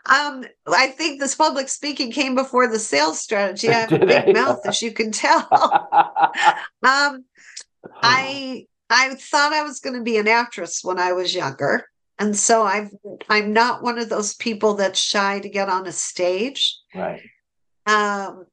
um, 0.07 0.45
I 0.67 0.89
think 0.89 1.21
this 1.21 1.35
public 1.35 1.69
speaking 1.69 2.13
came 2.13 2.35
before 2.35 2.69
the 2.69 2.79
sales 2.79 3.21
strategy. 3.21 3.69
I 3.69 3.73
have 3.73 3.93
a 3.93 3.99
big 4.07 4.35
mouth, 4.35 4.61
as 4.67 4.83
you 4.83 4.93
can 4.93 5.13
tell. 5.13 5.49
um, 6.83 7.25
I 8.03 8.67
I 8.89 9.15
thought 9.15 9.53
I 9.53 9.63
was 9.63 9.81
going 9.81 9.97
to 9.97 10.03
be 10.03 10.19
an 10.19 10.29
actress 10.29 10.83
when 10.83 10.99
I 10.99 11.13
was 11.13 11.35
younger, 11.35 11.87
and 12.19 12.37
so 12.37 12.63
I've 12.63 12.91
I'm 13.29 13.53
not 13.53 13.83
one 13.83 13.99
of 13.99 14.09
those 14.09 14.35
people 14.35 14.75
that's 14.75 14.99
shy 14.99 15.41
to 15.41 15.49
get 15.49 15.69
on 15.69 15.87
a 15.87 15.93
stage. 15.93 16.79
Right. 16.95 17.23
Um, 17.87 18.47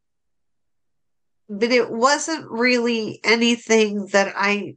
but 1.50 1.72
it 1.72 1.90
wasn't 1.90 2.50
really 2.50 3.20
anything 3.24 4.08
that 4.08 4.34
I 4.36 4.76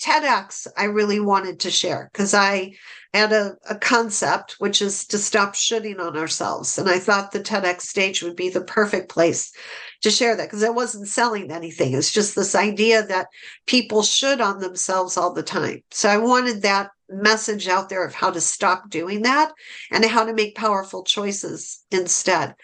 TEDx 0.00 0.66
I 0.76 0.84
really 0.84 1.20
wanted 1.20 1.60
to 1.60 1.70
share 1.70 2.10
because 2.12 2.34
I 2.34 2.74
had 3.14 3.32
a, 3.32 3.56
a 3.68 3.74
concept 3.74 4.56
which 4.58 4.80
is 4.80 5.06
to 5.06 5.18
stop 5.18 5.54
shooting 5.54 6.00
on 6.00 6.16
ourselves. 6.16 6.78
And 6.78 6.88
I 6.88 6.98
thought 6.98 7.32
the 7.32 7.40
TEDx 7.40 7.82
stage 7.82 8.22
would 8.22 8.36
be 8.36 8.48
the 8.48 8.62
perfect 8.62 9.10
place 9.10 9.52
to 10.02 10.10
share 10.10 10.34
that 10.36 10.44
because 10.48 10.64
I 10.64 10.70
wasn't 10.70 11.08
selling 11.08 11.50
anything. 11.50 11.94
It's 11.94 12.10
just 12.10 12.34
this 12.34 12.54
idea 12.54 13.04
that 13.06 13.28
people 13.66 14.02
should 14.02 14.40
on 14.40 14.60
themselves 14.60 15.16
all 15.16 15.32
the 15.32 15.42
time. 15.42 15.82
So 15.90 16.08
I 16.08 16.16
wanted 16.16 16.62
that 16.62 16.90
message 17.08 17.68
out 17.68 17.90
there 17.90 18.04
of 18.04 18.14
how 18.14 18.30
to 18.30 18.40
stop 18.40 18.88
doing 18.88 19.22
that 19.22 19.52
and 19.90 20.04
how 20.04 20.24
to 20.24 20.32
make 20.32 20.54
powerful 20.56 21.04
choices 21.04 21.84
instead. 21.90 22.54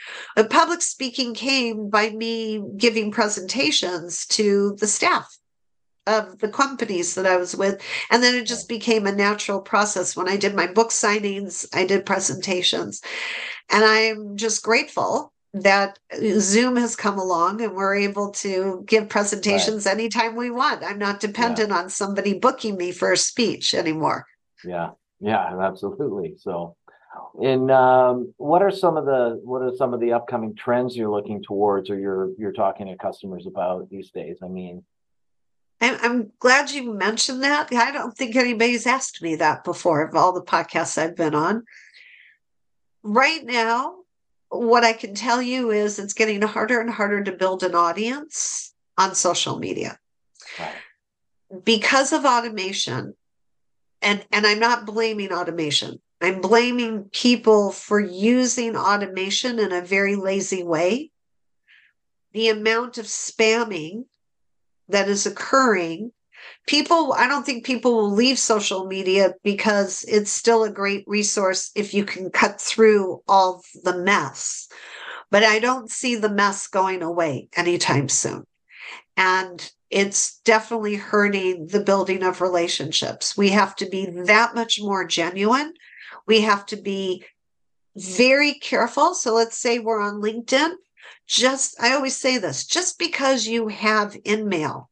Public 0.48 0.80
speaking 0.80 1.34
came 1.34 1.90
by 1.90 2.10
me 2.10 2.62
giving 2.76 3.10
presentations 3.10 4.26
to 4.26 4.74
the 4.80 4.86
staff 4.86 5.38
of 6.08 6.38
the 6.38 6.48
companies 6.48 7.14
that 7.14 7.26
I 7.26 7.36
was 7.36 7.54
with. 7.54 7.80
And 8.10 8.22
then 8.22 8.34
it 8.34 8.46
just 8.46 8.68
became 8.68 9.06
a 9.06 9.12
natural 9.12 9.60
process. 9.60 10.16
When 10.16 10.28
I 10.28 10.36
did 10.36 10.54
my 10.54 10.66
book 10.66 10.90
signings, 10.90 11.66
I 11.72 11.84
did 11.84 12.06
presentations. 12.06 13.02
And 13.70 13.84
I'm 13.84 14.36
just 14.36 14.62
grateful 14.62 15.32
that 15.54 15.98
Zoom 16.38 16.76
has 16.76 16.94
come 16.96 17.18
along 17.18 17.60
and 17.62 17.74
we're 17.74 17.96
able 17.96 18.30
to 18.30 18.82
give 18.86 19.08
presentations 19.08 19.86
right. 19.86 19.92
anytime 19.92 20.36
we 20.36 20.50
want. 20.50 20.84
I'm 20.84 20.98
not 20.98 21.20
dependent 21.20 21.70
yeah. 21.70 21.78
on 21.78 21.90
somebody 21.90 22.34
booking 22.34 22.76
me 22.76 22.92
for 22.92 23.12
a 23.12 23.16
speech 23.16 23.74
anymore. 23.74 24.26
Yeah, 24.64 24.90
yeah, 25.20 25.58
absolutely. 25.60 26.34
So, 26.38 26.76
and 27.42 27.70
um, 27.70 28.34
what 28.36 28.62
are 28.62 28.70
some 28.70 28.96
of 28.96 29.06
the 29.06 29.40
what 29.42 29.62
are 29.62 29.74
some 29.74 29.94
of 29.94 30.00
the 30.00 30.12
upcoming 30.12 30.54
trends 30.54 30.96
you're 30.96 31.10
looking 31.10 31.42
towards, 31.42 31.88
or 31.88 31.98
you're 31.98 32.30
you're 32.38 32.52
talking 32.52 32.86
to 32.86 32.96
customers 32.96 33.46
about 33.46 33.88
these 33.88 34.10
days? 34.10 34.38
I 34.42 34.48
mean, 34.48 34.84
I'm, 35.80 35.96
I'm 36.02 36.32
glad 36.38 36.70
you 36.70 36.92
mentioned 36.92 37.42
that. 37.44 37.72
I 37.72 37.92
don't 37.92 38.16
think 38.16 38.36
anybody's 38.36 38.86
asked 38.86 39.22
me 39.22 39.36
that 39.36 39.64
before 39.64 40.02
of 40.02 40.14
all 40.14 40.32
the 40.32 40.42
podcasts 40.42 40.98
I've 40.98 41.16
been 41.16 41.34
on. 41.34 41.64
Right 43.02 43.44
now, 43.44 43.96
what 44.48 44.84
I 44.84 44.92
can 44.92 45.14
tell 45.14 45.40
you 45.40 45.70
is 45.70 45.98
it's 45.98 46.14
getting 46.14 46.42
harder 46.42 46.80
and 46.80 46.90
harder 46.90 47.22
to 47.24 47.32
build 47.32 47.62
an 47.62 47.74
audience 47.74 48.74
on 48.96 49.14
social 49.14 49.58
media. 49.58 49.98
Right. 50.58 50.74
Because 51.64 52.12
of 52.12 52.24
automation, 52.24 53.14
and, 54.02 54.24
and 54.32 54.46
I'm 54.46 54.58
not 54.58 54.86
blaming 54.86 55.32
automation. 55.32 56.00
I'm 56.20 56.40
blaming 56.40 57.04
people 57.12 57.70
for 57.70 58.00
using 58.00 58.76
automation 58.76 59.58
in 59.58 59.72
a 59.72 59.82
very 59.82 60.16
lazy 60.16 60.64
way. 60.64 61.10
The 62.32 62.48
amount 62.48 62.98
of 62.98 63.06
spamming 63.06 64.04
that 64.88 65.08
is 65.08 65.26
occurring 65.26 66.12
people 66.66 67.12
i 67.14 67.26
don't 67.26 67.44
think 67.44 67.64
people 67.64 67.94
will 67.94 68.12
leave 68.12 68.38
social 68.38 68.86
media 68.86 69.34
because 69.42 70.04
it's 70.08 70.30
still 70.30 70.64
a 70.64 70.70
great 70.70 71.04
resource 71.06 71.70
if 71.74 71.94
you 71.94 72.04
can 72.04 72.30
cut 72.30 72.60
through 72.60 73.22
all 73.26 73.62
the 73.84 73.96
mess. 73.98 74.68
But 75.30 75.44
i 75.44 75.58
don't 75.58 75.90
see 75.90 76.14
the 76.14 76.30
mess 76.30 76.66
going 76.68 77.02
away 77.02 77.48
anytime 77.56 78.08
soon. 78.08 78.44
And 79.16 79.70
it's 79.90 80.38
definitely 80.40 80.96
hurting 80.96 81.66
the 81.68 81.80
building 81.80 82.22
of 82.22 82.40
relationships. 82.40 83.36
We 83.36 83.50
have 83.50 83.74
to 83.76 83.86
be 83.88 84.06
that 84.26 84.54
much 84.54 84.80
more 84.80 85.04
genuine. 85.06 85.72
We 86.26 86.42
have 86.42 86.66
to 86.66 86.76
be 86.76 87.24
very 87.96 88.54
careful. 88.54 89.14
So 89.14 89.34
let's 89.34 89.58
say 89.58 89.78
we're 89.78 90.00
on 90.00 90.20
linkedin 90.22 90.74
just 91.28 91.80
i 91.80 91.92
always 91.92 92.16
say 92.16 92.38
this 92.38 92.66
just 92.66 92.98
because 92.98 93.46
you 93.46 93.68
have 93.68 94.14
InMail 94.24 94.86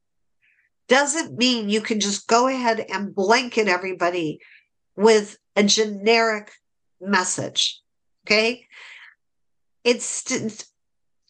doesn't 0.88 1.36
mean 1.36 1.68
you 1.68 1.80
can 1.80 1.98
just 2.00 2.26
go 2.28 2.46
ahead 2.46 2.84
and 2.92 3.14
blanket 3.14 3.68
everybody 3.68 4.40
with 4.96 5.36
a 5.56 5.64
generic 5.64 6.52
message. 7.00 7.80
Okay. 8.26 8.66
It's, 9.84 10.70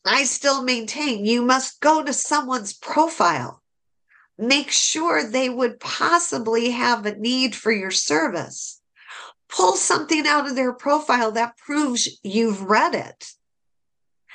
I 0.05 0.25
still 0.25 0.63
maintain 0.63 1.25
you 1.25 1.43
must 1.43 1.81
go 1.81 2.03
to 2.03 2.13
someone's 2.13 2.73
profile, 2.73 3.63
make 4.39 4.71
sure 4.71 5.29
they 5.29 5.49
would 5.49 5.79
possibly 5.81 6.71
have 6.71 7.05
a 7.05 7.17
need 7.17 7.55
for 7.55 7.71
your 7.71 7.91
service, 7.91 8.81
pull 9.49 9.77
something 9.77 10.27
out 10.27 10.49
of 10.49 10.57
their 10.57 10.73
profile 10.73 11.33
that 11.33 11.59
proves 11.59 12.19
you've 12.23 12.63
read 12.63 12.95
it. 12.95 13.27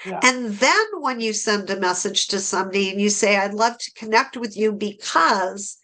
Yeah. 0.06 0.20
And 0.24 0.54
then 0.54 0.86
when 1.00 1.20
you 1.20 1.34
send 1.34 1.70
a 1.70 1.80
message 1.80 2.28
to 2.30 2.40
somebody 2.40 2.90
and 2.90 3.00
you 3.00 3.10
say, 3.10 3.38
I'd 3.38 3.54
love 3.54 3.78
to 3.78 3.94
connect 3.94 4.38
with 4.38 4.58
you 4.58 4.72
because 4.72 5.78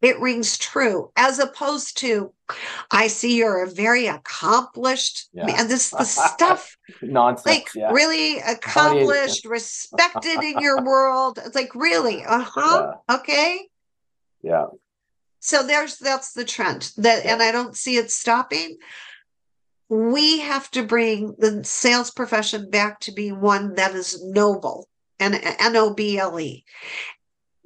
it 0.00 0.18
rings 0.20 0.56
true, 0.56 1.10
as 1.16 1.38
opposed 1.38 1.98
to, 1.98 2.32
I 2.90 3.08
see 3.08 3.36
you're 3.36 3.64
a 3.64 3.70
very 3.70 4.06
accomplished 4.06 5.28
yeah. 5.32 5.46
man. 5.46 5.68
This 5.68 5.90
the 5.90 6.04
stuff 6.04 6.76
nonsense. 7.02 7.46
Like 7.46 7.68
yeah. 7.74 7.90
really 7.90 8.38
accomplished, 8.38 9.44
respected 9.44 10.42
in 10.42 10.60
your 10.60 10.82
world. 10.84 11.38
It's 11.44 11.54
like 11.54 11.74
really, 11.74 12.24
uh-huh. 12.24 12.92
Yeah. 13.08 13.16
Okay. 13.16 13.68
Yeah. 14.42 14.66
So 15.40 15.62
there's 15.62 15.98
that's 15.98 16.32
the 16.32 16.44
trend. 16.44 16.92
That 16.96 17.26
and 17.26 17.42
I 17.42 17.52
don't 17.52 17.76
see 17.76 17.96
it 17.96 18.10
stopping 18.10 18.78
we 19.88 20.40
have 20.40 20.70
to 20.72 20.82
bring 20.82 21.34
the 21.38 21.64
sales 21.64 22.10
profession 22.10 22.70
back 22.70 23.00
to 23.00 23.12
be 23.12 23.32
one 23.32 23.74
that 23.74 23.94
is 23.94 24.22
noble 24.22 24.88
and 25.18 25.34
N 25.34 25.76
O 25.76 25.94
B 25.94 26.18
L 26.18 26.38
E. 26.38 26.64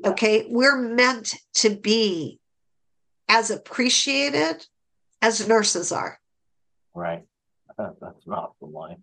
Okay. 0.05 0.47
We're 0.49 0.81
meant 0.81 1.35
to 1.55 1.71
be 1.71 2.39
as 3.29 3.51
appreciated 3.51 4.67
as 5.21 5.47
nurses 5.47 5.93
are. 5.93 6.19
Right. 6.95 7.23
That's 7.79 8.27
not 8.27 8.53
the 8.61 8.67
line. 8.67 9.03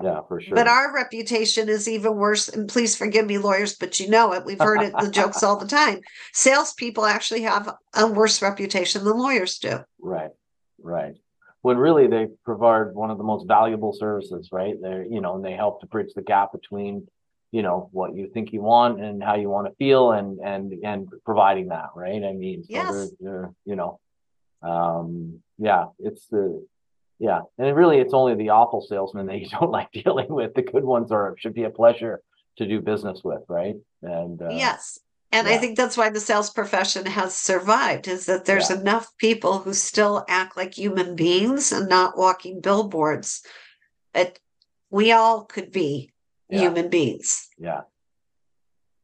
Yeah, 0.00 0.20
for 0.28 0.40
sure. 0.40 0.54
But 0.54 0.68
our 0.68 0.94
reputation 0.94 1.68
is 1.68 1.88
even 1.88 2.14
worse. 2.14 2.48
And 2.48 2.68
please 2.68 2.94
forgive 2.94 3.26
me, 3.26 3.38
lawyers, 3.38 3.74
but 3.74 3.98
you 3.98 4.08
know 4.08 4.32
it. 4.32 4.44
We've 4.44 4.60
heard 4.60 4.80
it, 4.82 4.92
the 5.00 5.10
jokes 5.10 5.42
all 5.42 5.56
the 5.56 5.66
time. 5.66 6.00
Salespeople 6.32 7.04
actually 7.04 7.42
have 7.42 7.74
a 7.94 8.06
worse 8.06 8.40
reputation 8.40 9.02
than 9.02 9.18
lawyers 9.18 9.58
do. 9.58 9.80
Right, 10.00 10.30
right 10.80 11.16
when 11.68 11.76
really 11.76 12.06
they 12.06 12.28
provide 12.46 12.94
one 12.94 13.10
of 13.10 13.18
the 13.18 13.24
most 13.24 13.46
valuable 13.46 13.92
services, 13.92 14.48
right? 14.50 14.76
They're, 14.80 15.04
you 15.04 15.20
know, 15.20 15.36
and 15.36 15.44
they 15.44 15.52
help 15.52 15.82
to 15.82 15.86
bridge 15.86 16.14
the 16.16 16.22
gap 16.22 16.50
between, 16.50 17.06
you 17.52 17.60
know, 17.60 17.90
what 17.92 18.16
you 18.16 18.30
think 18.32 18.54
you 18.54 18.62
want 18.62 19.02
and 19.04 19.22
how 19.22 19.34
you 19.34 19.50
want 19.50 19.66
to 19.66 19.74
feel 19.74 20.12
and, 20.12 20.38
and, 20.40 20.72
and 20.82 21.12
providing 21.26 21.68
that, 21.68 21.90
right? 21.94 22.24
I 22.24 22.32
mean, 22.32 22.62
so 22.62 22.68
yes. 22.70 22.90
they're, 22.90 23.08
they're, 23.20 23.54
you 23.66 23.76
know, 23.76 24.00
um, 24.62 25.42
yeah, 25.58 25.88
it's 25.98 26.24
the, 26.28 26.66
yeah. 27.18 27.40
And 27.58 27.76
really, 27.76 27.98
it's 27.98 28.14
only 28.14 28.34
the 28.34 28.48
awful 28.48 28.80
salesmen 28.80 29.26
that 29.26 29.38
you 29.38 29.48
don't 29.60 29.70
like 29.70 29.92
dealing 29.92 30.30
with. 30.30 30.54
The 30.54 30.62
good 30.62 30.84
ones 30.84 31.12
are, 31.12 31.36
should 31.38 31.52
be 31.52 31.64
a 31.64 31.70
pleasure 31.70 32.22
to 32.56 32.66
do 32.66 32.80
business 32.80 33.20
with, 33.22 33.42
right? 33.46 33.76
And, 34.00 34.40
uh, 34.40 34.52
yes. 34.52 35.00
And 35.30 35.46
yeah. 35.46 35.54
I 35.54 35.58
think 35.58 35.76
that's 35.76 35.96
why 35.96 36.08
the 36.08 36.20
sales 36.20 36.50
profession 36.50 37.04
has 37.06 37.34
survived 37.34 38.08
is 38.08 38.26
that 38.26 38.46
there's 38.46 38.70
yeah. 38.70 38.80
enough 38.80 39.12
people 39.18 39.58
who 39.58 39.74
still 39.74 40.24
act 40.28 40.56
like 40.56 40.74
human 40.74 41.16
beings 41.16 41.70
and 41.70 41.88
not 41.88 42.16
walking 42.16 42.60
billboards. 42.60 43.42
It, 44.14 44.40
we 44.90 45.12
all 45.12 45.44
could 45.44 45.70
be 45.70 46.12
yeah. 46.48 46.60
human 46.60 46.88
beings. 46.88 47.48
Yeah. 47.58 47.82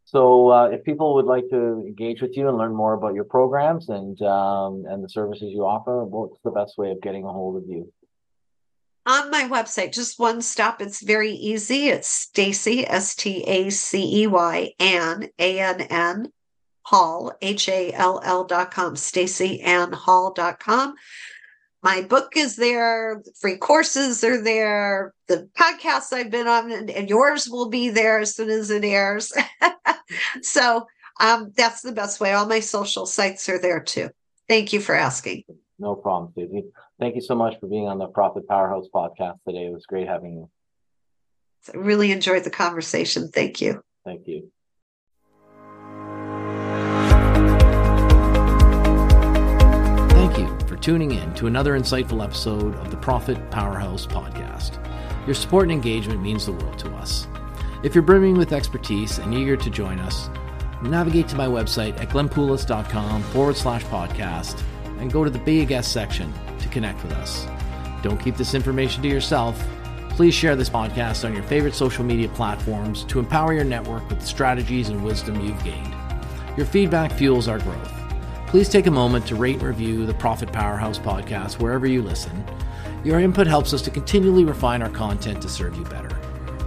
So 0.05 0.51
uh, 0.51 0.69
if 0.69 0.85
people 0.85 1.15
would 1.15 1.27
like 1.27 1.49
to 1.51 1.83
engage 1.87 2.23
with 2.23 2.37
you 2.37 2.49
and 2.49 2.57
learn 2.57 2.73
more 2.73 2.95
about 2.95 3.15
your 3.15 3.25
programs 3.25 3.89
and 3.89 4.21
um, 4.23 4.85
and 4.87 5.03
the 5.03 5.09
services 5.09 5.51
you 5.51 5.67
offer, 5.67 6.05
what's 6.05 6.41
the 6.45 6.53
best 6.53 6.79
way 6.79 6.93
of 6.93 7.03
getting 7.03 7.25
a 7.25 7.33
hold 7.33 7.57
of 7.57 7.69
you? 7.69 7.93
On 9.07 9.31
my 9.31 9.45
website, 9.45 9.93
just 9.93 10.19
one 10.19 10.40
stop. 10.40 10.81
It's 10.81 11.03
very 11.03 11.33
easy. 11.33 11.88
It's 11.88 12.09
Stacey, 12.09 12.87
S 12.87 13.14
T 13.14 13.43
A 13.43 13.69
C 13.71 14.23
E 14.23 14.27
Y, 14.27 14.73
Ann, 14.81 15.29
A 15.38 15.61
N 15.61 15.81
N, 15.83 16.33
Hall, 16.83 17.33
H 17.43 17.69
A 17.69 17.93
L 17.93 18.21
L 18.25 18.45
dot 18.45 18.71
com, 18.71 18.95
dot 18.95 20.59
com. 20.59 20.95
My 21.83 22.01
book 22.01 22.35
is 22.35 22.57
there, 22.57 23.23
free 23.38 23.59
courses 23.59 24.25
are 24.25 24.40
there, 24.40 25.12
the 25.29 25.51
podcasts 25.55 26.14
I've 26.14 26.31
been 26.31 26.49
on, 26.49 26.73
and, 26.73 26.88
and 26.88 27.11
yours 27.11 27.47
will 27.47 27.69
be 27.69 27.90
there 27.90 28.21
as 28.21 28.35
soon 28.35 28.49
as 28.49 28.71
it 28.71 28.85
airs. 28.85 29.35
so 30.40 30.87
um, 31.21 31.53
that's 31.55 31.83
the 31.83 31.93
best 31.93 32.21
way. 32.21 32.33
All 32.33 32.47
my 32.47 32.61
social 32.61 33.05
sites 33.05 33.51
are 33.51 33.59
there 33.59 33.81
too. 33.81 34.09
Thank 34.49 34.73
you 34.73 34.81
for 34.81 34.95
asking. 34.95 35.45
No 35.79 35.95
problem, 35.97 36.33
Susie. 36.35 36.65
Thank 37.01 37.17
you 37.17 37.21
so 37.21 37.35
much 37.35 37.59
for 37.59 37.67
being 37.67 37.89
on 37.89 37.99
the 37.99 38.07
Profit 38.07 38.47
Powerhouse 38.47 38.87
podcast 38.95 39.39
today. 39.47 39.67
It 39.67 39.73
was 39.73 39.87
great 39.87 40.07
having 40.07 40.35
you. 40.35 40.51
I 41.73 41.79
really 41.79 42.13
enjoyed 42.13 42.45
the 42.45 42.51
conversation. 42.51 43.29
Thank 43.29 43.61
you. 43.61 43.83
Thank 44.05 44.29
you. 44.29 44.51
Thank 50.11 50.39
you 50.39 50.67
for 50.67 50.77
tuning 50.77 51.13
in 51.13 51.35
to 51.35 51.47
another 51.47 51.79
insightful 51.79 52.23
episode 52.23 52.75
of 52.77 52.91
the 52.91 52.97
Profit 52.97 53.51
Powerhouse 53.51 54.07
podcast. 54.07 54.79
Your 55.27 55.35
support 55.35 55.65
and 55.65 55.73
engagement 55.73 56.23
means 56.23 56.47
the 56.47 56.53
world 56.53 56.79
to 56.81 56.91
us. 56.97 57.27
If 57.83 57.95
you're 57.95 58.03
brimming 58.03 58.37
with 58.37 58.53
expertise 58.53 59.19
and 59.19 59.35
eager 59.35 59.57
to 59.57 59.71
join 59.71 59.99
us, 59.99 60.29
navigate 60.83 61.29
to 61.29 61.37
my 61.37 61.47
website 61.47 61.99
at 62.01 62.11
glennpoulos.com 62.11 63.23
forward 63.25 63.57
slash 63.57 63.85
podcast 63.85 64.63
and 65.05 65.12
go 65.12 65.23
to 65.23 65.29
the 65.29 65.38
Be 65.40 65.61
a 65.61 65.67
Guest 65.67 65.93
section 65.93 66.33
to 66.59 66.69
connect 66.71 67.03
with 67.03 67.12
us. 67.12 67.47
Don't 68.03 68.19
keep 68.19 68.38
this 68.38 68.55
information 68.55 69.03
to 69.03 69.09
yourself. 69.09 69.62
Please 70.09 70.33
share 70.33 70.57
this 70.57 70.71
podcast 70.71 71.27
on 71.27 71.35
your 71.35 71.43
favorite 71.43 71.75
social 71.75 72.03
media 72.03 72.27
platforms 72.31 73.05
to 73.05 73.19
empower 73.19 73.53
your 73.53 73.64
network 73.64 74.09
with 74.09 74.21
the 74.21 74.27
strategies 74.27 74.88
and 74.88 75.05
wisdom 75.05 75.38
you've 75.45 75.62
gained. 75.62 75.95
Your 76.57 76.64
feedback 76.64 77.12
fuels 77.12 77.49
our 77.49 77.59
growth. 77.59 77.93
Please 78.47 78.71
take 78.71 78.87
a 78.87 78.90
moment 78.90 79.27
to 79.27 79.37
rate 79.37 79.57
and 79.57 79.64
review 79.64 80.07
the 80.07 80.14
Profit 80.14 80.51
Powerhouse 80.51 80.99
podcast 80.99 81.59
wherever 81.59 81.87
you 81.87 82.01
listen. 82.01 82.43
Your 83.05 83.21
input 83.21 83.47
helps 83.47 83.75
us 83.75 83.83
to 83.83 83.90
continually 83.90 84.47
refine 84.47 84.81
our 84.81 84.88
content 84.88 85.43
to 85.43 85.51
serve 85.51 85.77
you 85.77 85.85
better. 85.85 86.19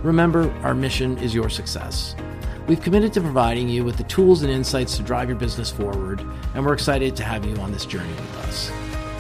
Remember, 0.04 0.52
our 0.62 0.76
mission 0.76 1.18
is 1.18 1.34
your 1.34 1.50
success. 1.50 2.16
We've 2.68 2.82
committed 2.82 3.14
to 3.14 3.22
providing 3.22 3.70
you 3.70 3.86
with 3.86 3.96
the 3.96 4.04
tools 4.04 4.42
and 4.42 4.52
insights 4.52 4.98
to 4.98 5.04
drive 5.04 5.30
your 5.30 5.38
business 5.38 5.72
forward, 5.72 6.20
and 6.54 6.66
we're 6.66 6.74
excited 6.74 7.16
to 7.16 7.24
have 7.24 7.46
you 7.46 7.56
on 7.58 7.72
this 7.72 7.86
journey 7.86 8.12
with 8.12 8.38
us. 8.40 8.70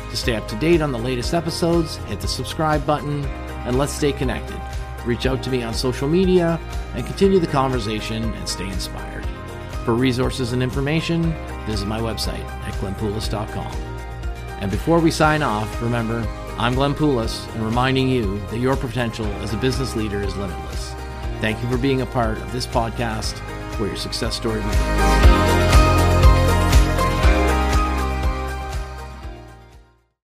To 0.09 0.17
stay 0.17 0.35
up 0.35 0.49
to 0.49 0.57
date 0.57 0.81
on 0.81 0.91
the 0.91 0.97
latest 0.97 1.33
episodes, 1.33 1.95
hit 2.07 2.19
the 2.19 2.27
subscribe 2.27 2.85
button, 2.85 3.23
and 3.65 3.77
let's 3.77 3.93
stay 3.93 4.11
connected. 4.11 4.59
Reach 5.05 5.25
out 5.25 5.41
to 5.43 5.49
me 5.49 5.63
on 5.63 5.73
social 5.73 6.09
media 6.09 6.59
and 6.93 7.05
continue 7.05 7.39
the 7.39 7.47
conversation 7.47 8.33
and 8.33 8.49
stay 8.49 8.67
inspired. 8.67 9.25
For 9.85 9.93
resources 9.93 10.51
and 10.51 10.61
information, 10.61 11.33
visit 11.65 11.87
my 11.87 12.01
website 12.01 12.43
at 12.43 12.73
glennpoulos.com. 12.73 13.71
And 14.59 14.69
before 14.69 14.99
we 14.99 15.09
sign 15.09 15.41
off, 15.41 15.81
remember, 15.81 16.27
I'm 16.57 16.75
Glenn 16.75 16.93
Poulos 16.93 17.47
and 17.55 17.63
reminding 17.63 18.09
you 18.09 18.39
that 18.47 18.57
your 18.57 18.75
potential 18.75 19.25
as 19.41 19.53
a 19.53 19.57
business 19.57 19.95
leader 19.95 20.21
is 20.21 20.35
limitless. 20.35 20.96
Thank 21.39 21.61
you 21.61 21.69
for 21.69 21.77
being 21.77 22.01
a 22.01 22.05
part 22.05 22.37
of 22.37 22.51
this 22.51 22.65
podcast 22.65 23.37
where 23.79 23.89
your 23.89 23.97
success 23.97 24.35
story 24.35 24.61
begins. 24.61 25.36